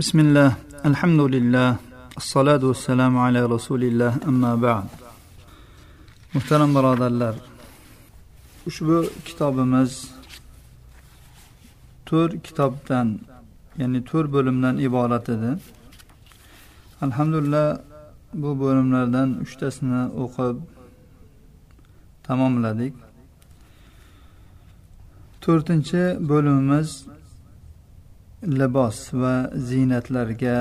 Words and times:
بسم 0.00 0.18
الله 0.24 0.50
الحمد 0.90 1.20
لله 1.34 1.68
الصلاة 2.20 2.62
والسلام 2.70 3.14
على 3.26 3.40
رسول 3.54 3.82
الله 3.88 4.12
أما 4.30 4.52
بعد 4.66 4.86
muhtaram 6.34 6.70
birodarlar 6.74 7.34
ushbu 8.68 8.96
kitobimiz 9.26 9.92
to'rt 12.08 12.32
kitobdan 12.46 13.08
ya'ni 13.80 14.00
to'rt 14.10 14.28
bo'limdan 14.36 14.74
iborat 14.86 15.26
edi 15.34 15.50
alhamdulillah 17.04 17.68
bu 18.42 18.50
bo'limlardan 18.62 19.28
uchtasini 19.44 20.02
o'qib 20.22 20.56
tamomladik 22.26 22.94
to'rtinchi 25.44 26.02
bo'limimiz 26.30 26.88
libos 28.41 29.13
va 29.13 29.49
ziynatlarga 29.69 30.57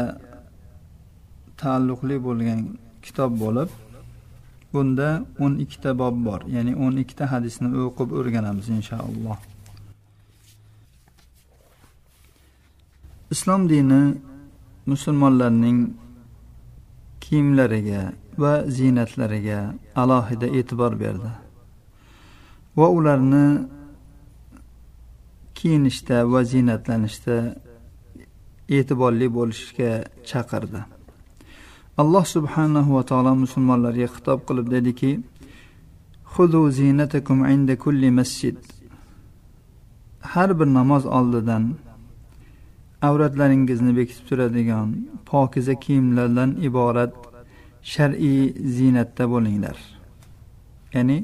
taalluqli 1.60 2.16
bo'lgan 2.26 2.60
kitob 3.04 3.32
bo'lib 3.42 3.70
bunda 4.72 5.08
o'n 5.44 5.58
ikkita 5.64 5.90
bob 6.00 6.16
bor 6.26 6.40
ya'ni 6.54 6.72
o'n 6.84 6.96
ikkita 7.02 7.24
hadisni 7.32 7.68
o'qib 7.84 8.08
o'rganamiz 8.18 8.68
inshaalloh. 8.78 9.38
Islom 13.34 13.68
dini 13.68 14.02
musulmonlarning 14.86 15.78
kiyimlariga 17.20 18.02
va 18.42 18.52
ziynatlariga 18.76 19.60
alohida 20.02 20.46
e'tibor 20.58 20.92
berdi 21.02 21.32
va 22.78 22.86
ularni 22.98 23.46
kiyinishda 25.58 26.16
va 26.32 26.40
ziynatlanishda 26.52 27.36
e'tiborli 28.68 29.26
bo'lishga 29.36 29.90
chaqirdi. 30.30 30.80
Alloh 32.02 32.24
subhanahu 32.36 32.90
va 32.96 33.02
taolo 33.10 33.32
musulmonlarga 33.44 34.08
xitob 34.14 34.40
qilib 34.48 34.66
dediki 34.76 35.10
xudu 36.34 36.60
zinatakum 36.78 37.38
inda 37.54 37.74
kulli 37.84 38.10
masjid. 38.18 38.56
Har 40.32 40.50
bir 40.58 40.68
namoz 40.78 41.04
oldidan 41.18 41.64
avratlaringizni 43.08 43.92
bekitib 43.96 44.24
turadigan 44.28 44.88
pokiza 45.30 45.74
kiyimlardan 45.84 46.50
iborat 46.68 47.12
shar'iy 47.92 48.42
ziynatda 48.76 49.24
bo'linglar. 49.32 49.76
Ya'ni 50.94 51.18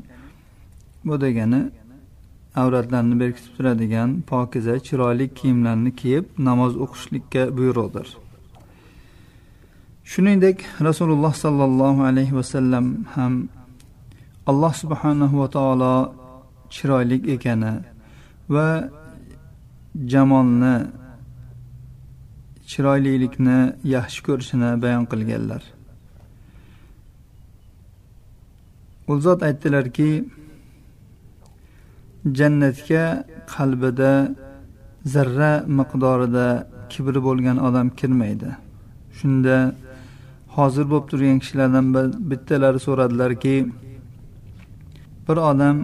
bu 1.04 1.20
degani 1.20 1.60
avratlarni 2.56 3.20
berkitib 3.20 3.56
turadigan 3.56 4.20
pokiza 4.30 4.74
chiroyli 4.86 5.34
kiyimlarni 5.34 5.90
kiyib 6.00 6.24
namoz 6.38 6.72
o'qishlikka 6.84 7.42
buyruqdir. 7.56 8.06
Shuningdek 10.04 10.58
rasululloh 10.88 11.34
sollallohu 11.44 12.00
alayhi 12.10 12.34
vasallam 12.40 12.86
ham 13.14 13.48
alloh 14.46 14.72
subhanahu 14.82 15.38
va 15.42 15.48
taolo 15.56 15.94
chiroyli 16.74 17.16
ekani 17.34 17.74
va 18.54 18.68
jamolni 20.12 20.74
chiroylilikni 22.70 23.58
yaxshi 23.94 24.20
ko'rishini 24.26 24.70
bayon 24.82 25.04
qilganlar. 25.12 25.62
U 29.10 29.12
zot 29.20 29.40
aytdilarki 29.48 30.08
jannatga 32.26 33.24
qalbida 33.54 34.12
zarra 35.04 35.52
miqdorida 35.78 36.46
kibri 36.92 37.20
bo'lgan 37.26 37.56
odam 37.66 37.88
kirmaydi. 38.00 38.50
Shunda 39.18 39.56
hozir 40.56 40.84
bo'lib 40.90 41.06
turgan 41.10 41.38
kishilardan 41.42 41.86
bittalari 42.30 42.80
so'radilarki 42.86 43.56
bir 45.26 45.36
odam 45.50 45.76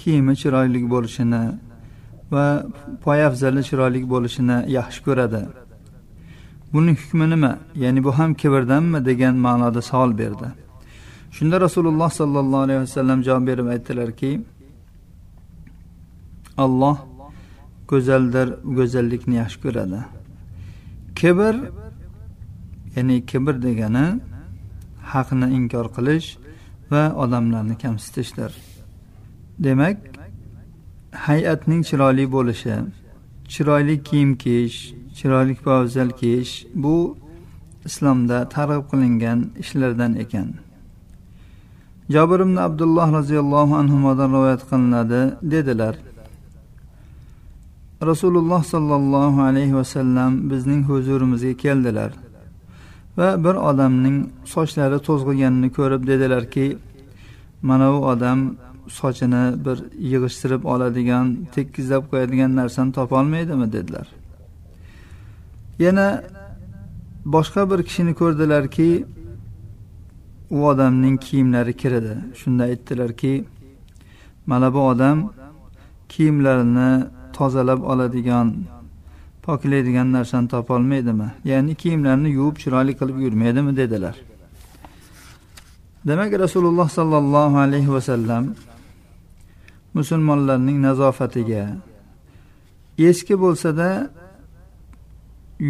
kiyimi 0.00 0.34
chiroyli 0.42 0.80
bo'lishini 0.94 1.44
va 2.34 2.46
poyafzali 3.04 3.62
chiroyli 3.68 4.00
bo'lishini 4.14 4.58
yaxshi 4.78 5.00
ko'radi. 5.08 5.42
Buning 6.72 6.96
hukmi 7.02 7.26
nima? 7.30 7.52
Ya'ni 7.82 8.00
bu 8.06 8.10
ham 8.18 8.30
kibrdanmi 8.34 8.98
degan 9.08 9.34
ma'noda 9.46 9.82
savol 9.90 10.18
berdi. 10.18 10.48
Shunda 11.36 11.56
rasululloh 11.60 12.10
sollallohu 12.20 12.62
alayhi 12.66 12.80
vasallam 12.80 13.18
javob 13.22 13.46
berib 13.50 13.66
aytdilarki 13.74 14.30
alloh 16.64 16.98
go'zaldir 17.90 18.48
go'zallikni 18.78 19.34
yaxshi 19.42 19.58
ko'radi. 19.64 20.00
Kibr 21.18 21.54
ya'ni 22.96 23.16
kibr 23.30 23.54
degani 23.66 24.06
haqni 25.12 25.46
inkor 25.58 25.86
qilish 25.96 26.28
va 26.90 27.02
odamlarni 27.22 27.76
kamsitishdir. 27.82 28.52
Demak 29.64 29.96
hay'atning 31.26 31.82
chiroyli 31.88 32.24
bo'lishi 32.36 32.74
chiroyli 33.52 33.96
kiyim 34.08 34.30
kiyish 34.42 34.78
chiroyli 35.18 35.54
poyafzal 35.64 36.10
kiyish 36.20 36.52
bu 36.82 36.96
islomda 37.88 38.38
targ'ib 38.54 38.84
qilingan 38.90 39.38
ishlardan 39.62 40.12
ekan. 40.24 40.48
Jobir 42.14 42.40
ibn 42.46 42.56
abdulloh 42.66 43.08
roziyallohu 43.18 43.74
anhudan 43.82 44.30
rivoyat 44.36 44.62
qilinadi 44.70 45.20
dedilar 45.52 45.94
rasululloh 48.02 48.64
sollallohu 48.64 49.42
alayhi 49.42 49.74
vasallam 49.74 50.50
bizning 50.50 50.82
huzurimizga 50.88 51.54
keldilar 51.56 52.12
va 53.18 53.44
bir 53.44 53.54
odamning 53.54 54.16
sochlari 54.44 54.98
to'zg'iganini 55.08 55.72
ko'rib 55.72 56.06
dedilarki 56.06 56.76
mana 57.62 57.92
bu 57.92 58.06
odam 58.06 58.56
sochini 58.88 59.64
bir 59.64 59.78
yig'ishtirib 60.12 60.64
oladigan 60.64 61.26
tekizlab 61.54 62.04
qo'yadigan 62.10 62.56
narsani 62.56 62.92
topolmaydimi 62.92 63.72
dedilar. 63.72 64.06
Yana 65.78 66.22
boshqa 67.24 67.70
bir 67.70 67.82
kishini 67.82 68.14
ko'rdilarki 68.14 69.04
u 70.50 70.66
odamning 70.70 71.20
kiyimlari 71.20 71.76
kiridi 71.76 72.14
shunda 72.40 72.62
aytdilarki 72.62 73.44
mana 74.46 74.74
bu 74.74 74.80
odam 74.80 75.32
kiyimlarini 76.08 77.17
tozalab 77.38 77.80
oladigan 77.92 78.48
poklaydigan 79.44 80.08
narsani 80.16 80.48
topolmaydimi? 80.54 81.28
Ya'ni 81.50 81.74
kiyimlarini 81.74 82.30
yuvib 82.38 82.56
chiroyli 82.62 82.92
qilib 83.00 83.18
yurmaydimi 83.24 83.76
dedilar. 83.76 84.16
Demak 86.08 86.32
rasululloh 86.44 86.88
sollallohu 86.98 87.56
alayhi 87.66 87.92
vasallam 87.96 88.44
musulmonlarning 89.94 90.78
nazofatiga 90.82 91.64
eski 92.98 93.34
bo'lsada 93.44 94.10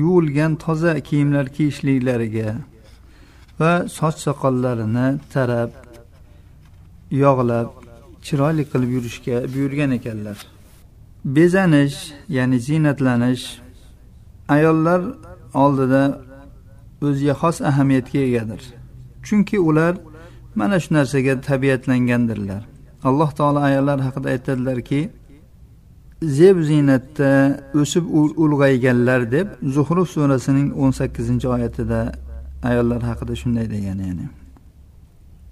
yuvilgan 0.00 0.52
toza 0.64 1.00
kiyimlar 1.08 1.46
kiyishliklariga 1.56 2.48
va 3.60 3.72
soch 3.98 4.16
soqollarini 4.26 5.06
tarab 5.34 5.70
yog'lab 7.24 7.68
chiroyli 8.26 8.64
qilib 8.72 8.90
yurishga 8.96 9.36
buyurgan 9.54 9.90
ekanlar. 9.98 10.38
Bezanish 11.24 12.12
ya'ni 12.28 12.60
ziynatlanish 12.60 13.44
ayollar 14.48 15.02
oldida 15.54 16.20
o'ziga 17.02 17.34
xos 17.40 17.60
ahamiyatga 17.70 18.18
egadir. 18.18 18.62
Chunki 19.22 19.58
ular 19.60 19.94
mana 20.54 20.80
shu 20.80 20.94
narsaga 20.94 21.40
tabiatlangandirlar. 21.40 22.62
Alloh 23.04 23.30
taolo 23.38 23.58
ayollar 23.58 23.98
haqida 24.06 24.28
aytadilarki 24.34 25.10
zeb 26.22 26.62
ziynatda 26.62 27.60
o'sib 27.74 28.04
ulg'ayganlar 28.44 29.30
deb 29.30 29.48
zuhruf 29.74 30.10
surasining 30.10 30.68
o'n 30.82 30.90
sakkizinchi 30.90 31.48
oyatida 31.48 32.12
ayollar 32.62 33.02
haqida 33.10 33.34
shunday 33.42 33.66
degan 33.70 33.98
ya'ni 34.06 34.26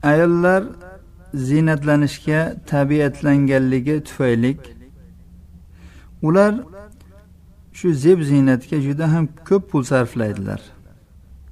ayollar 0.02 0.62
ziynatlanishga 1.34 2.40
tabiatlanganligi 2.72 3.96
tufaylik 4.08 4.60
ular 6.22 6.54
shu 7.78 7.94
zeb 7.94 8.18
ziynatga 8.30 8.76
juda 8.86 9.12
ham 9.12 9.28
ko'p 9.48 9.70
pul 9.70 9.82
sarflaydilar. 9.82 10.60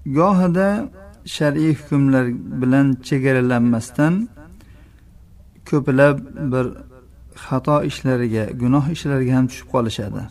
Gohida 0.07 0.69
shar'iy 1.37 1.73
hukmlar 1.79 2.27
bilan 2.63 2.87
chegaralanmasdan 3.09 4.15
ko'plab 5.71 6.17
bir 6.53 6.67
xato 7.45 7.77
ishlariga 7.91 8.45
gunoh 8.63 8.85
ishlariga 8.95 9.33
ham 9.37 9.47
tushib 9.51 9.69
qolishadi. 9.75 10.23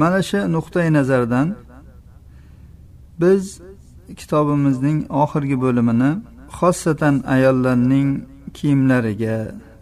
Mana 0.00 0.20
shu 0.28 0.38
nuqtai 0.56 0.88
nazardan 0.98 1.46
biz 3.20 3.42
kitobimizning 4.20 4.98
oxirgi 5.22 5.56
bo'limini 5.64 6.10
xossatan 6.58 7.14
ayollarning 7.34 8.08
kiyimlariga 8.56 9.36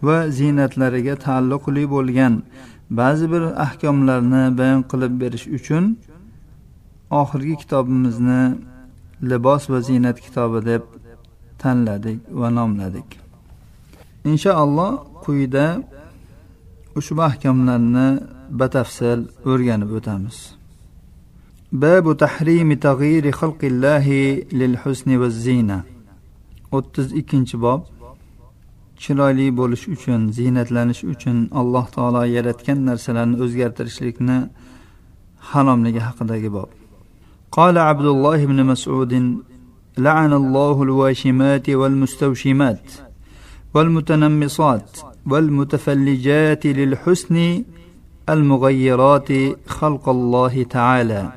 va 0.07 0.17
ziynatlariga 0.37 1.15
taalluqli 1.25 1.83
bo'lgan 1.95 2.33
ba'zi 2.89 3.31
bir 3.31 3.41
ahkomlarni 3.65 4.57
bayon 4.57 4.81
qilib 4.91 5.13
berish 5.21 5.47
uchun 5.57 5.85
oxirgi 7.21 7.55
kitobimizni 7.61 8.41
libos 9.29 9.63
va 9.71 9.79
ziynat 9.87 10.17
kitobi 10.25 10.59
deb 10.65 10.83
tanladik 11.61 12.19
va 12.39 12.49
nomladik. 12.57 13.09
Inshaalloh 14.31 14.91
quyida 15.23 15.65
ushbu 16.99 17.21
ahkomlarni 17.29 18.07
batafsil 18.59 19.19
o'rganib 19.51 19.91
o'tamiz. 19.97 20.37
Babu 21.81 22.11
tahrimi 22.23 22.75
tag'yiri 22.87 23.31
xalqillahi 23.39 24.21
lil 24.59 24.75
husni 24.81 25.15
va 25.21 25.29
zina. 25.45 25.79
o'ttiz 26.77 27.07
ikkinchi 27.19 27.55
bob. 27.65 27.81
chiroyli 29.02 29.46
bo'lish 29.58 29.84
uchun 29.94 30.20
ziynatlanish 30.36 31.02
uchun 31.12 31.36
alloh 31.60 31.86
taolo 31.96 32.22
yaratgan 32.36 32.78
narsalarni 32.88 33.36
o'zgartirishlikni 33.44 34.38
haromligi 35.50 36.00
haqidagi 36.08 36.50
bob 36.58 36.70
قال 37.58 37.78
عبد 37.78 38.06
الله 38.14 38.46
بن 38.46 38.58
مسعود 38.72 39.12
لعن 39.98 40.32
الله 40.32 40.82
الواشمات 40.82 41.70
والمستوشمات 41.70 42.86
والمتنمصات 43.74 44.90
والمتفلجات 45.30 46.66
للحسن 46.66 47.36
المغيرات 48.28 49.28
خلق 49.66 50.08
الله 50.08 50.62
تعالى 50.62 51.32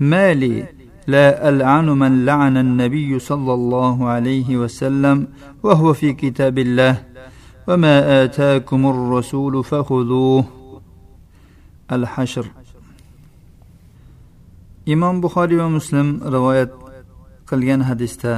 ما 0.00 0.34
لي 0.34 0.64
لا 1.08 1.48
ألعن 1.48 1.86
من 1.86 2.24
لعن 2.24 2.56
النبي 2.56 3.18
صلى 3.18 3.52
الله 3.54 3.96
عليه 4.08 4.56
وسلم 4.56 5.26
وهو 5.62 5.92
في 5.92 6.12
كتاب 6.12 6.58
الله 6.58 6.94
وما 7.68 8.24
آتاكم 8.24 8.80
الرسول 8.86 9.64
فخذوه 9.64 10.44
الحشر 11.92 12.46
imom 14.84 15.24
buxoriy 15.24 15.56
va 15.56 15.68
muslim 15.78 16.08
rivoyat 16.34 16.70
qilgan 17.48 17.80
hadisda 17.88 18.32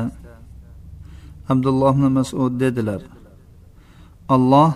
abdulloh 1.53 1.91
ibn 1.99 2.07
masud 2.19 2.53
dedilar 2.63 3.03
alloh 4.35 4.71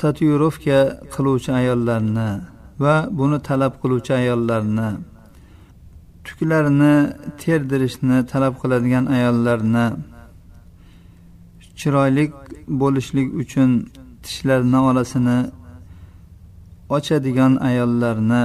tatuirovka 0.00 0.78
qiluvchi 1.14 1.50
ayollarni 1.60 2.30
va 2.82 2.94
buni 3.18 3.38
talab 3.48 3.72
qiluvchi 3.82 4.12
ayollarni 4.20 4.88
tuklarini 6.25 6.95
terdirishni 7.41 8.17
talab 8.31 8.53
qiladigan 8.61 9.05
ayollarni 9.15 9.85
chiroyli 11.79 12.25
bo'lishlik 12.81 13.27
uchun 13.41 13.69
tishlarini 14.25 14.79
orasini 14.89 15.39
ochadigan 16.97 17.53
ayollarni 17.69 18.43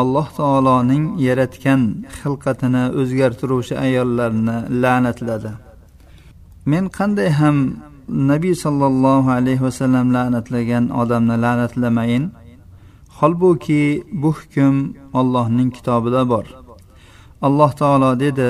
alloh 0.00 0.26
taoloning 0.38 1.04
yaratgan 1.26 1.80
xilqatini 2.18 2.84
o'zgartiruvchi 3.00 3.74
ayollarni 3.86 4.56
la'natladi. 4.82 5.52
Men 6.70 6.84
qanday 6.98 7.30
ham 7.40 7.56
nabiy 8.30 8.54
sollallohu 8.64 9.30
alayhi 9.38 9.62
vasallam 9.68 10.06
la'natlagan 10.16 10.84
odamni 11.02 11.36
la'natlamayin 11.44 12.24
holbuki 13.18 13.82
bu 14.22 14.30
hukm 14.38 14.74
ollohning 15.20 15.70
kitobida 15.76 16.22
bor. 16.32 16.46
Alloh 17.46 17.70
taolo 17.80 18.10
dedi 18.24 18.48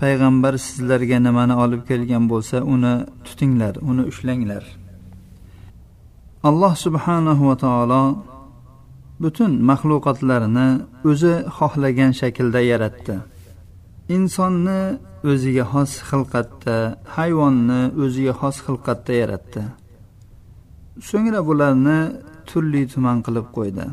payg'ambar 0.00 0.54
sizlarga 0.66 1.18
nimani 1.26 1.54
olib 1.64 1.82
kelgan 1.90 2.24
bo'lsa 2.32 2.56
uni 2.74 2.94
tutinglar 3.26 3.74
uni 3.90 4.02
ushlanglar. 4.10 4.64
Alloh 6.48 6.72
subhanahu 6.84 7.42
va 7.50 7.56
taolo 7.64 8.02
butun 9.22 9.52
maxluqotlarni 9.70 10.68
o'zi 11.10 11.34
xohlagan 11.56 12.12
shaklda 12.20 12.60
yaratdi. 12.72 13.14
Insonni 14.16 14.80
o'ziga 15.30 15.64
xos 15.72 15.92
xilqatda 16.08 16.76
hayvonni 17.16 17.80
o'ziga 18.02 18.34
xos 18.40 18.56
xilqatda 18.66 19.12
yaratdi. 19.22 19.62
So'ngra 21.08 21.40
bularni 21.48 22.00
turli 22.48 22.82
tuman 22.92 23.18
qilib 23.26 23.46
qo'ydi. 23.56 23.86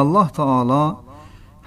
Alloh 0.00 0.26
taolo 0.38 0.84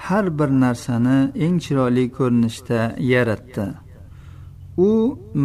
har 0.07 0.25
bir 0.39 0.49
narsani 0.63 1.17
eng 1.45 1.57
chiroyli 1.65 2.05
ko'rinishda 2.17 2.79
yaratdi. 3.13 3.65
U 4.87 4.89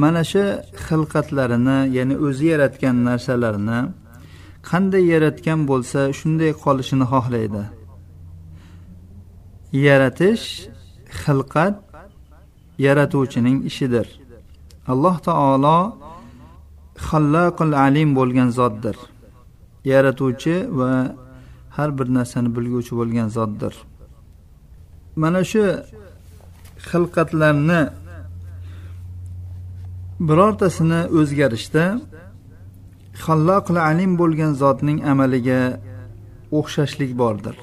mana 0.02 0.22
shu 0.30 0.44
xilqatlarini 0.86 1.78
ya'ni 1.96 2.14
o'zi 2.26 2.46
yaratgan 2.52 2.96
narsalarni 3.08 3.80
qanday 4.68 5.04
yaratgan 5.14 5.60
bo'lsa 5.70 6.00
shunday 6.18 6.52
qolishini 6.64 7.06
xohlaydi. 7.12 7.62
Yaratish 9.86 10.46
xilqat 11.22 11.76
yaratuvchining 12.86 13.58
ishidir. 13.70 14.06
Alloh 14.92 15.16
taolo 15.28 15.78
xalloqil 17.08 17.72
alim 17.84 18.10
bo'lgan 18.18 18.48
zotdir. 18.58 18.96
Yaratuvchi 19.92 20.54
va 20.78 20.92
har 21.76 21.90
bir 21.98 22.06
narsani 22.16 22.48
bilguvchi 22.56 22.92
bo'lgan 23.00 23.28
zotdir. 23.38 23.74
Mana 25.22 25.40
shu 25.50 25.64
xilqatlarni 26.88 27.82
birortasini 30.28 31.00
o'zgarishda 31.18 31.84
xalloqil 33.24 33.78
alim 33.90 34.12
bo'lgan 34.20 34.52
zotning 34.62 34.98
amaliga 35.12 35.60
o'xshashlik 36.58 37.10
bordir. 37.22 37.56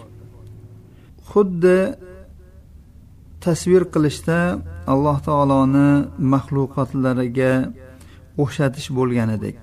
Xuddi 1.29 1.79
tasvir 3.45 3.83
qilishda 3.93 4.39
alloh 4.93 5.17
taoloni 5.27 5.89
maxluqotlariga 6.33 7.53
o'xshatish 8.43 8.87
bo'lganidek. 8.97 9.59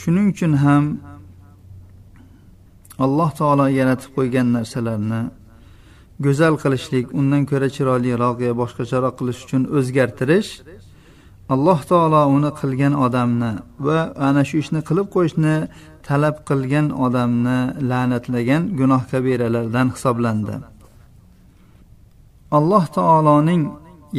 Shuning 0.00 0.26
uchun 0.32 0.52
ham 0.64 0.84
alloh 3.04 3.30
taolo 3.40 3.66
yaratib 3.78 4.10
qo'ygan 4.16 4.46
narsalarni 4.56 5.22
go'zal 6.24 6.54
qilishlik 6.62 7.06
undan 7.20 7.42
ko'ra 7.50 7.68
chiroyliroq 7.76 8.36
yo 8.46 8.52
boshqacharoq 8.62 9.14
qilish 9.18 9.40
uchun 9.44 9.62
o'zgartirish 9.78 10.50
alloh 11.54 11.80
taolo 11.90 12.22
uni 12.36 12.50
qilgan 12.60 12.94
odamni 13.06 13.52
va 13.86 13.98
ana 14.28 14.42
shu 14.48 14.56
ishni 14.62 14.80
qilib 14.88 15.06
qo'yishni 15.14 15.56
talab 16.08 16.36
qilgan 16.48 16.86
odamni 17.06 17.58
la'natlagan 17.90 18.62
gunoh 18.80 19.02
kabiralardan 19.12 19.86
hisoblandi. 19.94 20.54
Alloh 22.58 22.84
taoloning 22.96 23.62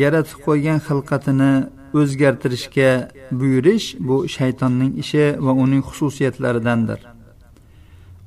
yaratib 0.03 0.39
qo'ygan 0.47 0.79
xilqatini 0.87 1.53
o'zgartirishga 1.99 2.91
buyurish 3.39 3.87
bu 4.07 4.15
shaytonning 4.35 4.91
ishi 5.03 5.25
va 5.45 5.51
uning 5.63 5.81
xususiyatlaridandir. 5.89 6.99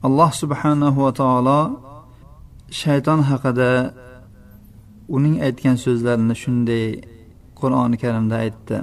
Alloh 0.07 0.31
subhanahu 0.43 0.99
va 1.07 1.13
taolo 1.21 1.61
shayton 2.71 3.21
haqida 3.31 3.71
uning 5.17 5.37
aytgan 5.47 5.77
so'zlarini 5.85 6.37
shunday 6.43 6.87
qur'oni 7.61 7.97
karimda 8.03 8.37
aytdi. 8.45 8.77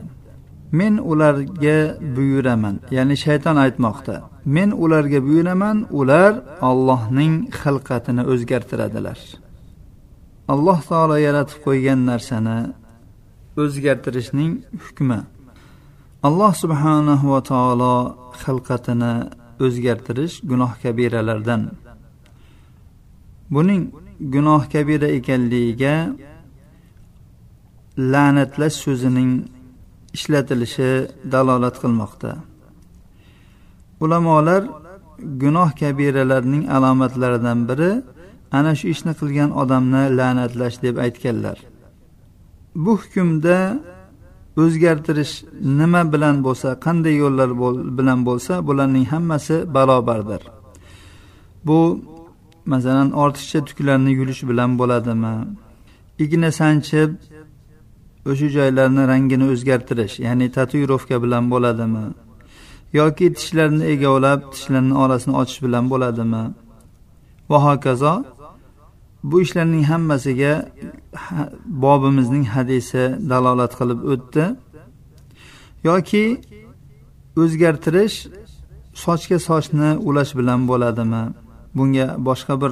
Men 0.80 0.94
ularga 1.12 1.78
buyuraman 2.16 2.76
ya'ni 2.96 3.16
shayton 3.26 3.58
aytmoqda. 3.66 4.16
Men 4.56 4.70
ularga 4.84 5.20
buyuraman 5.28 5.78
ular 6.00 6.34
ollohning 6.70 7.34
xilqatini 7.62 8.24
o'zgartiradilar. 8.32 9.20
Alloh 10.54 10.80
taolo 10.90 11.16
yaratib 11.28 11.60
qo'ygan 11.68 12.00
narsani 12.12 12.60
o'zgartirishning 13.62 14.52
hukmi. 14.86 15.20
Alloh 16.28 16.54
subhanahu 16.64 17.26
va 17.34 17.42
taolo 17.52 17.96
xilqatini 18.44 19.14
o'zgartirish 19.66 20.36
gunoh 20.50 20.72
kabiralardan 20.84 21.62
buning 23.54 23.82
gunoh 24.34 24.64
kabira 24.74 25.08
ekanligiga 25.18 25.96
la'natlash 28.12 28.78
so'zining 28.86 29.32
ishlatilishi 30.16 30.92
dalolat 31.34 31.76
qilmoqda. 31.82 32.32
Ulamolar 34.04 34.64
gunoh 35.42 35.70
kabiralarning 35.82 36.64
alomatlaridan 36.76 37.60
biri 37.70 37.92
ana 38.58 38.72
shu 38.80 38.86
ishni 38.94 39.14
qilgan 39.20 39.50
odamni 39.62 40.04
la'natlash 40.18 40.78
deb 40.86 40.96
aytganlar. 41.06 41.58
Bu 42.84 42.92
hukmda 43.02 43.58
o'zgartirish 44.64 45.34
nima 45.80 46.02
bilan 46.14 46.36
bo'lsa 46.46 46.70
qanday 46.86 47.16
yo'llar 47.24 47.50
bilan 47.98 48.20
bo'lsa 48.28 48.54
bularning 48.68 49.06
hammasi 49.14 49.56
barobardir 49.76 50.42
bu 51.68 51.80
masalan 52.74 53.10
ortiqcha 53.24 53.60
tuklarni 53.68 54.12
yulish 54.20 54.42
bilan 54.50 54.72
bo'ladimi? 54.80 55.36
Igna 56.24 56.50
sanchib 56.60 57.12
o'sha 58.30 58.48
joylarni 58.58 59.04
rangini 59.12 59.46
o'zgartirish 59.54 60.16
ya'ni 60.26 60.48
tatuirovka 60.58 61.16
bilan 61.24 61.44
bo'ladimi? 61.54 62.06
Yoki 63.00 63.26
tishlarni 63.38 63.84
egovlab 63.94 64.40
tishlarni 64.54 64.96
orasini 65.04 65.34
ochish 65.42 65.60
bilan 65.66 65.86
bo'ladimi? 65.92 66.44
Va 67.52 67.58
hokazo 67.68 68.14
bu 69.30 69.36
ishlarning 69.46 69.84
hammasiga 69.92 70.54
bobimizning 71.84 72.46
hadisi 72.56 73.04
dalolat 73.32 73.74
qilib 73.80 74.00
o'tdi. 74.14 74.46
Yoki 75.90 76.26
o'zgartirish 77.42 78.18
sochga 79.04 79.38
sochni 79.50 79.90
ulash 80.10 80.32
bilan 80.40 80.62
bo'ladimi? 80.72 81.24
Bunga 81.78 82.08
boshqa 82.28 82.54
bir 82.62 82.72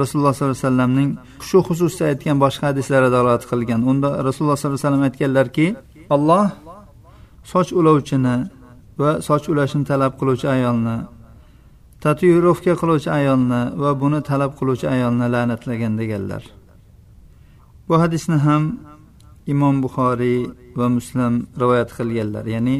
rasululloh 0.00 0.32
sollallohu 0.34 0.56
alayhi 0.56 0.66
vasallamning 0.68 1.10
shu 1.48 1.58
xususda 1.68 2.04
aytgan 2.12 2.36
boshqa 2.44 2.64
hadislari 2.70 3.08
dalolat 3.14 3.44
qilgan. 3.50 3.80
Unda 3.90 4.08
rasululloh 4.28 4.56
sollallohu 4.58 4.78
alayhi 4.78 4.86
vasallam 4.86 5.04
aytganlarki 5.08 5.66
alloh 6.16 6.46
soch 7.52 7.70
ulovchini 7.80 8.36
va 9.00 9.10
soch 9.28 9.44
ulashni 9.52 9.84
talab 9.90 10.12
qiluvchi 10.20 10.46
ayolni 10.56 10.96
tatuirovka 12.02 12.72
qiluvchi 12.80 13.10
ayolni 13.18 13.60
va 13.82 13.90
buni 14.02 14.20
talab 14.30 14.52
qiluvchi 14.58 14.86
ayolni 14.94 15.26
la'natlagan 15.34 15.92
deganlar. 16.00 16.42
Bu 17.88 17.94
hadisni 18.02 18.38
ham 18.46 18.62
imom 19.52 19.74
buxoriy 19.84 20.40
va 20.78 20.86
muslim 20.96 21.34
rivoyat 21.60 21.90
qilganlar. 21.98 22.44
Ya'ni 22.54 22.76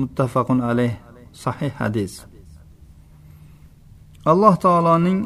muttafaqun 0.00 0.58
alayh 0.70 0.92
sahih 1.44 1.72
hadis. 1.80 2.12
Alloh 4.30 4.54
taoloning 4.64 5.20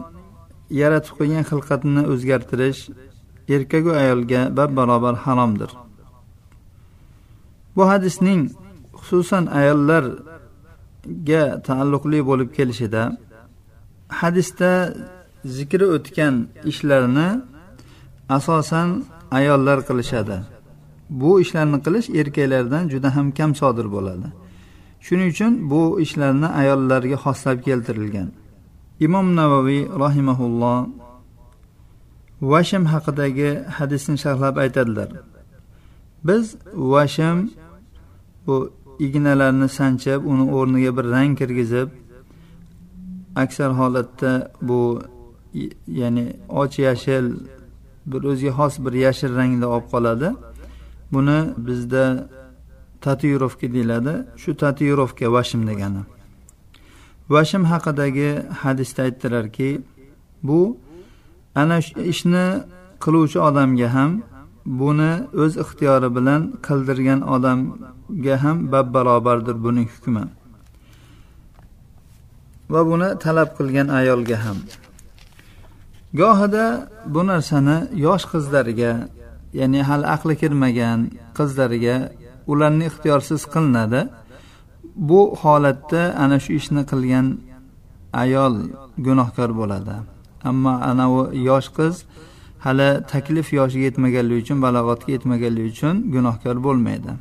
yaratib 0.81 1.14
qo'ygan 1.19 1.45
xilqatini 1.50 2.02
o'zgartirish 2.12 2.81
erkagu 3.55 3.93
ayolga 4.02 4.40
bab 4.59 4.71
barobar 4.78 5.14
haromdir. 5.25 5.71
Bu 7.76 7.83
hadisning 7.90 8.40
xususan 8.99 9.45
ayollarga 9.61 11.43
taalluqli 11.67 12.19
bo'lib 12.31 12.50
kelishida 12.59 13.02
hadisda 14.21 14.73
zikri 15.57 15.87
o'tgan 15.97 16.35
ishlarni 16.71 17.28
asosan 18.37 18.88
ayollar 19.38 19.78
qilishadi. 19.88 20.38
Bu 21.21 21.31
ishlarni 21.43 21.78
qilish 21.87 22.09
erkaklardan 22.21 22.85
juda 22.93 23.09
ham 23.17 23.26
kam 23.38 23.50
sodir 23.61 23.87
bo'ladi. 23.97 24.28
Shuning 25.07 25.28
uchun 25.35 25.52
bu 25.71 25.83
ishlarni 26.05 26.49
ayollarga 26.61 27.17
xoslab 27.25 27.59
keltirilgan. 27.67 28.28
Imom 29.00 29.26
navoiy 29.40 29.83
rahimaulloh 30.05 30.88
vashim 32.40 32.85
haqidagi 32.93 33.50
hadisni 33.76 34.17
sharhlab 34.25 34.57
aytadilar. 34.64 35.11
Biz 36.25 36.45
vashim 36.75 37.50
bu 38.47 38.57
ignalarni 39.07 39.69
sanchib 39.78 40.21
uni 40.33 40.45
o'rniga 40.57 40.90
bir 40.97 41.05
rang 41.14 41.33
kirgizib 41.40 41.88
aksar 43.43 43.71
holatda 43.81 44.33
bu 44.69 44.81
ya'ni 46.00 46.26
och 46.49 46.78
yashil 46.78 47.26
bir 48.11 48.23
o'ziga 48.31 48.52
xos 48.59 48.75
bir 48.85 48.93
yashil 49.07 49.33
rangda 49.40 49.67
olib 49.75 49.87
qoladi. 49.95 50.28
Buni 51.12 51.38
bizda 51.67 52.05
tatuirovka 53.05 53.67
deyiladi. 53.75 54.14
Shu 54.43 54.50
tatuirovka 54.62 55.26
vashim 55.37 55.62
degani. 55.71 56.02
Vashim 57.35 57.63
haqidagi 57.73 58.31
hadisda 58.63 59.01
aytdilarki 59.07 59.71
bu 60.49 60.61
ana 61.61 61.77
shu 61.87 62.01
ishni 62.13 62.47
qiluvchi 63.05 63.39
odamga 63.49 63.89
ham 63.97 64.11
buni 64.81 65.13
o'z 65.43 65.53
ixtiyori 65.65 66.09
bilan 66.17 66.41
qildirgan 66.67 67.21
odamga 67.35 68.35
ham 68.43 68.57
bab 68.73 68.87
barobardir 68.95 69.57
buning 69.65 69.89
hukmi. 69.95 70.25
Va 72.73 72.81
buni 72.91 73.09
talab 73.25 73.49
qilgan 73.59 73.89
ayolga 74.01 74.37
ham. 74.45 74.59
Gohida 76.21 76.67
bu 77.15 77.21
narsani 77.31 77.77
yosh 78.07 78.25
qizlarga 78.33 78.93
ya'ni 79.61 79.81
hali 79.89 80.07
aqli 80.15 80.35
kirmagan 80.43 81.01
qizlarga 81.39 81.97
ularni 82.53 82.85
ixtiyorsiz 82.91 83.43
qilinadi. 83.55 84.01
Bu 84.99 85.37
holatda 85.43 86.14
ana 86.19 86.40
shu 86.40 86.52
ishni 86.52 86.83
qilgan 86.90 87.26
ayol 88.12 88.55
gunohkor 88.99 89.50
bo'ladi. 89.61 89.95
Ammo 90.45 90.75
anavi 90.90 91.23
yosh 91.49 91.69
qiz 91.76 91.95
hali 92.64 92.88
taklif 93.12 93.52
yoshiga 93.52 93.85
yetmaganligi 93.88 94.43
uchun 94.45 94.59
balog'atga 94.67 95.11
yetmaganligi 95.17 95.69
uchun 95.75 95.95
gunohkor 96.14 96.57
bo'lmaydi. 96.67 97.12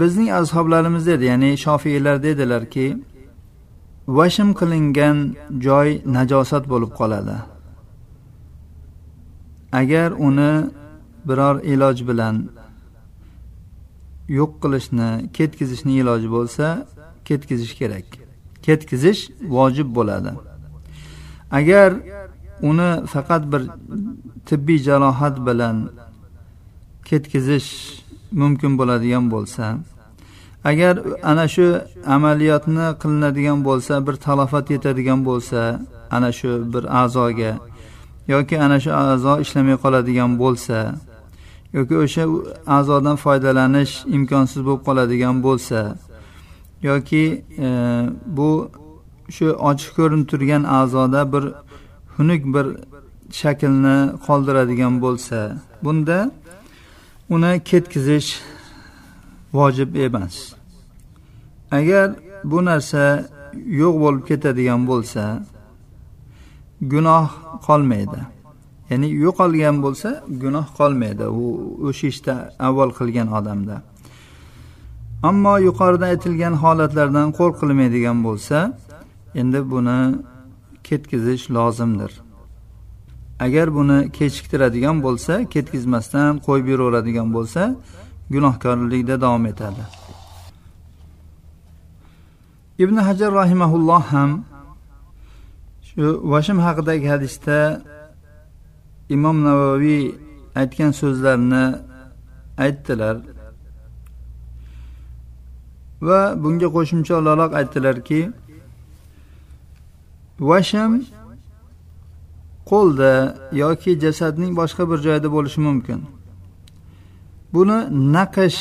Bizning 0.00 0.30
azhoblarimiz 0.40 1.06
dedi 1.06 1.24
ya'ni 1.24 1.50
shofiylar 1.64 2.22
dedilarki 2.22 2.86
vashm 4.08 4.48
qilingan 4.60 5.16
joy 5.66 5.88
najosat 6.16 6.64
bo'lib 6.72 6.92
qoladi. 7.00 7.36
Agar 9.80 10.08
uni 10.28 10.52
biror 11.28 11.56
iloj 11.72 11.98
bilan 12.08 12.36
yo'q 14.28 14.52
qilishni 14.62 15.08
ketkizishni 15.36 15.92
iloji 16.00 16.28
bo'lsa 16.36 16.86
ketkizish 17.24 17.74
kerak. 17.80 18.06
Ketkizish 18.62 19.20
vojib 19.56 19.88
bo'ladi. 19.96 20.30
Agar 21.50 21.90
uni 22.62 23.06
faqat 23.06 23.42
bir 23.52 23.62
tibbiy 24.46 24.78
jarohat 24.78 25.36
bilan 25.46 25.76
ketkizish 27.04 27.68
mumkin 28.32 28.78
bo'ladigan 28.78 29.30
bo'lsa 29.30 29.64
agar 30.64 30.94
ana 31.22 31.48
shu 31.54 31.66
amaliyotni 32.06 32.86
qilinadigan 33.02 33.58
bo'lsa 33.68 34.06
bir 34.06 34.14
talofat 34.26 34.70
yetadigan 34.74 35.20
bo'lsa 35.28 35.60
ana 36.10 36.30
shu 36.38 36.50
bir 36.72 36.84
a'zoga 37.02 37.52
yoki 38.28 38.56
ana 38.64 38.80
shu 38.84 38.90
a'zo 39.02 39.32
ishlamay 39.44 39.76
qoladigan 39.84 40.30
bo'lsa 40.42 40.76
yoki 41.76 41.94
o'sha 42.04 42.24
a'zodan 42.66 43.16
foydalanish 43.24 43.92
imkonsiz 44.16 44.60
bo'lib 44.66 44.82
qoladigan 44.88 45.36
bo'lsa 45.46 45.78
yoki 46.88 47.24
e, 47.66 47.68
bu 48.36 48.50
shu 49.34 49.46
ochiq 49.70 49.90
ko'rinib 49.98 50.26
turgan 50.32 50.62
a'zoda 50.78 51.20
bir 51.32 51.44
xunuk 52.14 52.42
bir 52.54 52.66
shaklni 53.40 53.96
qoldiradigan 54.26 54.94
bo'lsa 55.04 55.38
bunda 55.84 56.18
uni 57.34 57.52
ketkizish 57.64 58.30
vojib 59.52 59.94
emas. 59.94 60.36
Agar 61.70 62.10
bu 62.44 62.64
narsa 62.64 63.02
yo'q 63.80 63.94
bo'lib 64.02 64.22
ketadigan 64.28 64.86
bo'lsa 64.90 65.22
gunoh 66.92 67.28
qolmaydi. 67.66 68.20
Ya'ni 68.92 69.08
yo'qolgan 69.26 69.76
bo'lsa 69.84 70.08
gunoh 70.42 70.66
qolmaydi. 70.78 71.26
U 71.42 71.44
o'sha 71.88 72.06
ishda 72.12 72.34
avval 72.66 72.90
qilgan 72.98 73.28
odamda. 73.38 73.76
Ammo 75.28 75.54
yuqorida 75.68 76.06
aytilgan 76.12 76.54
holatlardan 76.62 77.28
qo'rqilmaydigan 77.38 78.18
bo'lsa 78.26 78.58
endi 79.40 79.60
buni 79.72 80.00
ketkizish 80.88 81.44
lozimdir. 81.56 82.12
Agar 83.46 83.66
buni 83.78 83.98
kechiktiradigan 84.18 84.96
bo'lsa 85.06 85.32
ketkizmasdan 85.54 86.30
qo'yib 86.46 86.66
yuraveradigan 86.72 87.28
bo'lsa 87.36 87.62
gunohkorlikda 88.34 89.16
davom 89.24 89.44
etadi. 89.52 89.82
Ibn 92.84 92.96
hajar 93.08 93.30
rahimaulloh 93.40 94.02
ham 94.14 94.30
shu 95.88 96.04
vashim 96.32 96.58
haqidagi 96.66 97.06
hadisda 97.14 97.58
imom 99.08 99.36
navoiy 99.44 100.14
aytgan 100.60 100.90
so'zlarni 101.00 101.64
aytdilar. 102.64 103.16
Va 106.06 106.20
bunga 106.42 106.68
qo'shimcha 106.76 107.12
o'laroq 107.20 107.52
aytdilarki 107.60 108.20
vasham 110.50 110.92
qo'lda 112.70 113.12
yoki 113.62 113.92
jasadning 114.04 114.52
boshqa 114.60 114.82
bir 114.90 114.98
joyida 115.06 115.28
bo'lishi 115.36 115.60
mumkin. 115.68 116.00
Buni 117.54 117.78
naqsh 118.16 118.60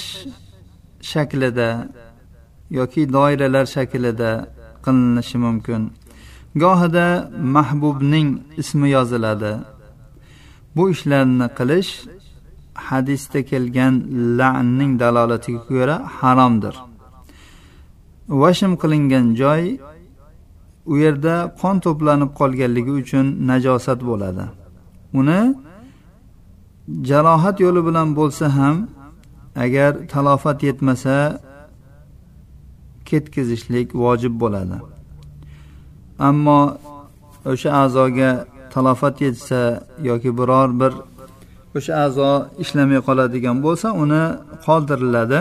shaklida 1.12 1.69
yoki 2.79 3.01
doiralar 3.15 3.65
shaklida 3.75 4.31
qilinishi 4.86 5.38
mumkin. 5.45 5.81
Gohida 6.63 7.07
mahbubning 7.55 8.29
ismi 8.62 8.88
yoziladi. 8.98 9.53
Bu 10.75 10.90
ishlarni 10.94 11.48
qilish 11.58 11.92
hadisda 12.88 13.40
kelgan 13.51 13.94
la'nning 14.40 14.92
dalolatiga 15.00 15.62
ko'ra 15.70 15.96
haromdir. 16.20 16.75
Vashm 18.42 18.74
qilingan 18.82 19.25
joy 19.42 19.63
u 20.92 20.94
yerda 21.04 21.36
qon 21.62 21.75
to'planib 21.86 22.32
qolganligi 22.40 22.92
uchun 23.01 23.25
najosat 23.50 24.00
bo'ladi. 24.10 24.46
Uni 25.20 25.42
jarohat 27.10 27.58
yo'li 27.66 27.82
bilan 27.88 28.08
bo'lsa 28.20 28.46
ham 28.58 28.75
agar 29.63 29.92
talofat 30.12 30.60
yetmasa 30.68 31.16
ketkizishlik 33.10 33.88
vojib 34.04 34.34
bo'ladi. 34.44 34.78
Ammo 36.30 36.60
o'sha 37.51 37.70
a'zoga 37.84 38.32
talofat 38.74 39.16
yetsa 39.25 39.60
yoki 40.10 40.30
biror 40.40 40.70
bir 40.82 40.94
o'sha 41.78 41.94
a'zo 42.06 42.32
ishlamay 42.63 43.00
qoladigan 43.08 43.58
bo'lsa 43.66 43.88
uni 44.04 44.24
qoldiriladi 44.66 45.40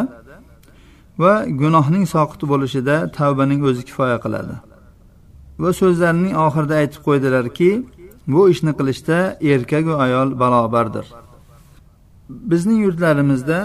va 1.23 1.33
gunohning 1.63 2.05
soqiti 2.15 2.45
bo'lishida 2.53 2.97
tavbaning 3.19 3.61
o'zi 3.69 3.83
kifoya 3.89 4.19
qiladi. 4.25 4.55
Va 5.63 5.71
so'zlarining 5.81 6.35
oxirida 6.47 6.75
aytib 6.83 7.01
qo'ydilarki 7.09 7.71
bu 8.33 8.41
ishni 8.53 8.73
qilishda 8.79 9.19
erkaku 9.55 9.93
ayol 10.05 10.29
barobardir. 10.43 11.07
Bizning 12.51 12.79
yurtlarimizda 12.87 13.59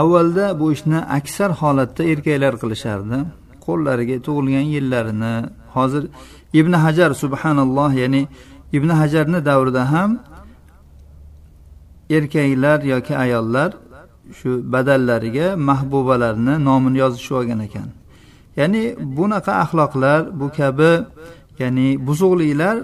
avvalda 0.00 0.46
bu 0.60 0.66
ishni 0.76 0.98
aksar 1.18 1.50
holatda 1.60 2.02
erkaklar 2.12 2.54
qilishardi. 2.62 3.18
Qo'llariga 3.66 4.16
tug'ilgan 4.26 4.66
yillarini 4.74 5.34
hozir 5.74 6.04
ibn 6.60 6.72
hajar 6.84 7.10
subhanalloh 7.22 7.90
ya'ni 8.02 8.22
ibn 8.76 8.88
hajarni 9.00 9.44
davrida 9.48 9.82
ham 9.92 10.10
erkaklar 12.10 12.78
yoki 12.92 13.14
ayollar 13.24 13.70
shu 14.38 14.50
badallariga 14.72 15.56
mahbubalarni 15.56 16.54
nomini 16.64 16.98
yozishib 16.98 17.34
olgan 17.40 17.60
ekan. 17.66 17.88
Ya'ni 18.56 18.82
bunaqa 19.16 19.52
axloqlar 19.64 20.20
bu 20.40 20.46
kabi 20.58 20.92
ya'ni 21.58 21.88
buzuqliklar 22.06 22.76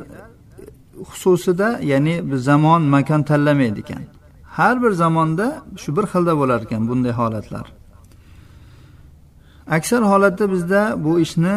xususida 1.11 1.68
ya'ni 1.92 2.14
zamon 2.49 2.83
makon 2.95 3.23
tanlamaydi 3.23 3.80
ekan. 3.85 4.02
Har 4.57 4.83
bir 4.83 4.92
zamonda 5.02 5.47
shu 5.83 5.90
bir 5.97 6.04
xilda 6.12 6.33
bo'lar 6.40 6.61
ekan 6.66 6.83
bunday 6.88 7.12
holatlar. 7.21 7.66
Aksar 9.76 10.02
holatda 10.12 10.45
bizda 10.52 10.83
bu 11.04 11.21
ishni 11.25 11.57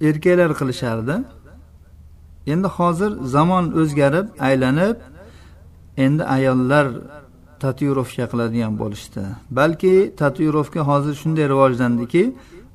erkaklar 0.00 0.50
qilishardi. 0.60 1.16
Endi 2.46 2.68
hozir 2.68 3.12
zamon 3.34 3.64
o'zgarib 3.80 4.26
aylanib 4.48 4.96
endi 5.96 6.22
ayollar 6.36 6.86
tatuirovka 7.62 8.26
qiladigan 8.32 8.74
bo'lishdi. 8.82 9.22
Balki 9.50 9.94
tatuirovka 10.20 10.80
hozir 10.90 11.14
shunday 11.22 11.46
rivojlandiki 11.52 12.22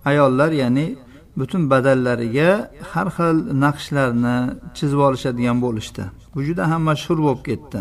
ayollar 0.06 0.52
ya'ni 0.62 0.88
butun 1.40 1.62
badallariga 1.72 2.50
har 2.92 3.08
xil 3.18 3.38
naqshlarni 3.64 4.38
chizib 4.78 5.00
olishadigan 5.08 5.58
bo'lishdi. 5.66 6.04
Bu 6.34 6.40
juda 6.48 6.64
ham 6.72 6.82
mashhur 6.90 7.18
bo'lib 7.26 7.44
ketdi. 7.50 7.80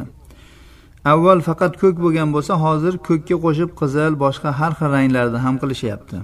Avval 1.13 1.41
faqat 1.49 1.73
ko'k 1.83 1.97
bo'lgan 2.05 2.29
bo'lsa 2.35 2.55
hozir 2.65 2.95
ko'kka 3.09 3.37
qo'shib 3.45 3.71
qizil 3.81 4.13
boshqa 4.25 4.51
har 4.61 4.73
xil 4.79 4.89
ranglarda 4.97 5.39
ham 5.45 5.55
qilishyapti. 5.63 6.19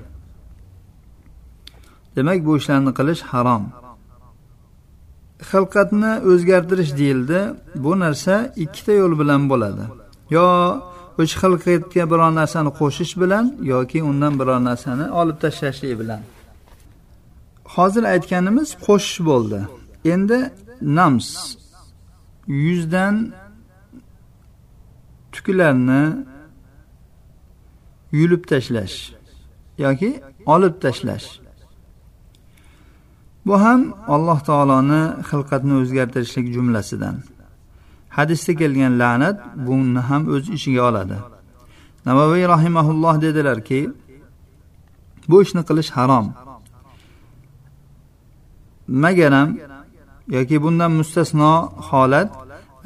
Demak 2.17 2.39
bu 2.47 2.53
ishlarni 2.61 2.93
qilish 2.99 3.23
harom. 3.33 3.65
Xilqatni 5.51 6.13
o'zgartirish 6.31 6.93
deyildi. 7.01 7.41
Bu 7.85 7.93
narsa 8.05 8.35
ikkita 8.65 8.93
yo'l 9.01 9.15
bilan 9.21 9.43
bo'ladi. 9.51 9.85
Yo 10.37 10.47
o'sha 11.21 11.37
xilqatga 11.43 12.03
biror 12.13 12.33
narsani 12.41 12.71
qo'shish 12.81 13.15
bilan 13.23 13.45
yoki 13.73 13.99
undan 14.11 14.33
biror 14.41 14.61
narsani 14.69 15.07
olib 15.21 15.39
tashlashlik 15.45 15.93
bilan. 16.01 16.21
Hozir 17.75 18.05
aytganimiz 18.15 18.69
qo'shish 18.87 19.19
bo'ldi. 19.29 19.61
Endi 20.13 20.39
nams. 20.99 21.29
Yuzdan 22.65 23.15
tuklarni 25.33 26.05
yulib 28.19 28.43
tashlash 28.51 28.97
yoki 29.85 30.11
olib 30.55 30.75
tashlash. 30.85 31.46
Bu 33.47 33.55
ham 33.65 33.81
alloh 34.15 34.39
taoloni 34.49 35.03
xilqatni 35.29 35.75
o'zgartirishlik 35.81 36.47
jumlasidan. 36.55 37.17
Hadisda 38.17 38.53
kelgan 38.61 38.93
la'nat 39.03 39.37
buni 39.67 40.01
ham 40.09 40.23
o'z 40.35 40.45
ichiga 40.57 40.83
oladi. 40.89 41.17
Navoiy 42.07 42.45
rahimaulloh 42.55 43.15
dedilarki 43.27 43.81
bu 45.31 45.37
ishni 45.45 45.63
qilish 45.69 45.91
harom. 45.99 46.27
Magaram 49.05 49.49
yoki 50.37 50.57
bundan 50.65 50.93
mustasno 50.99 51.53
holat 51.89 52.31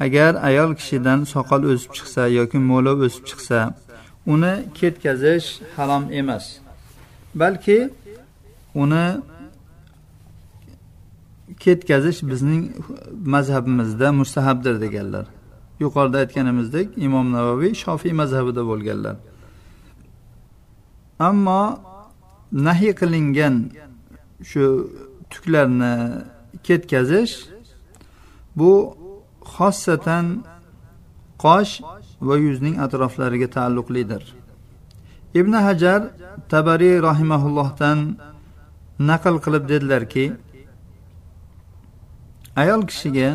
agar 0.05 0.31
ayol 0.49 0.71
kishidan 0.79 1.19
soqol 1.33 1.61
o'sib 1.71 1.91
chiqsa 1.97 2.23
yoki 2.39 2.57
mo'lov 2.69 2.97
o'sib 3.07 3.23
chiqsa 3.29 3.59
uni 4.33 4.53
ketkazish 4.77 5.47
harom 5.75 6.03
emas 6.19 6.45
balki 7.41 7.79
uni 8.83 9.05
ketkazish 11.63 12.19
bizning 12.31 12.63
mazhabimizda 13.33 14.07
mustahabdir 14.21 14.75
deganlar. 14.81 15.25
Yuqorida 15.83 16.17
aytganimizdek 16.23 16.87
imom 17.07 17.27
navoiy 17.37 17.73
shofiy 17.83 18.13
mazhabida 18.21 18.61
bo'lganlar. 18.71 19.15
Ammo 21.29 21.61
nahiy 22.67 22.93
qilingan 23.01 23.55
shu 24.49 24.63
tuklarni 25.31 25.93
ketkazish 26.67 27.33
bu 28.59 28.71
xossatan 29.55 30.25
qosh 31.43 31.73
va 32.27 32.35
yuzning 32.45 32.75
atroflariga 32.85 33.47
taalluqlidir. 33.55 34.23
Ibn 35.39 35.53
hajar 35.67 36.01
tabariy 36.51 36.95
rahimaullohdan 37.09 37.99
naql 39.09 39.35
qilib 39.45 39.63
dedilarki 39.71 40.25
ayol 42.55 42.81
kishiga 42.89 43.29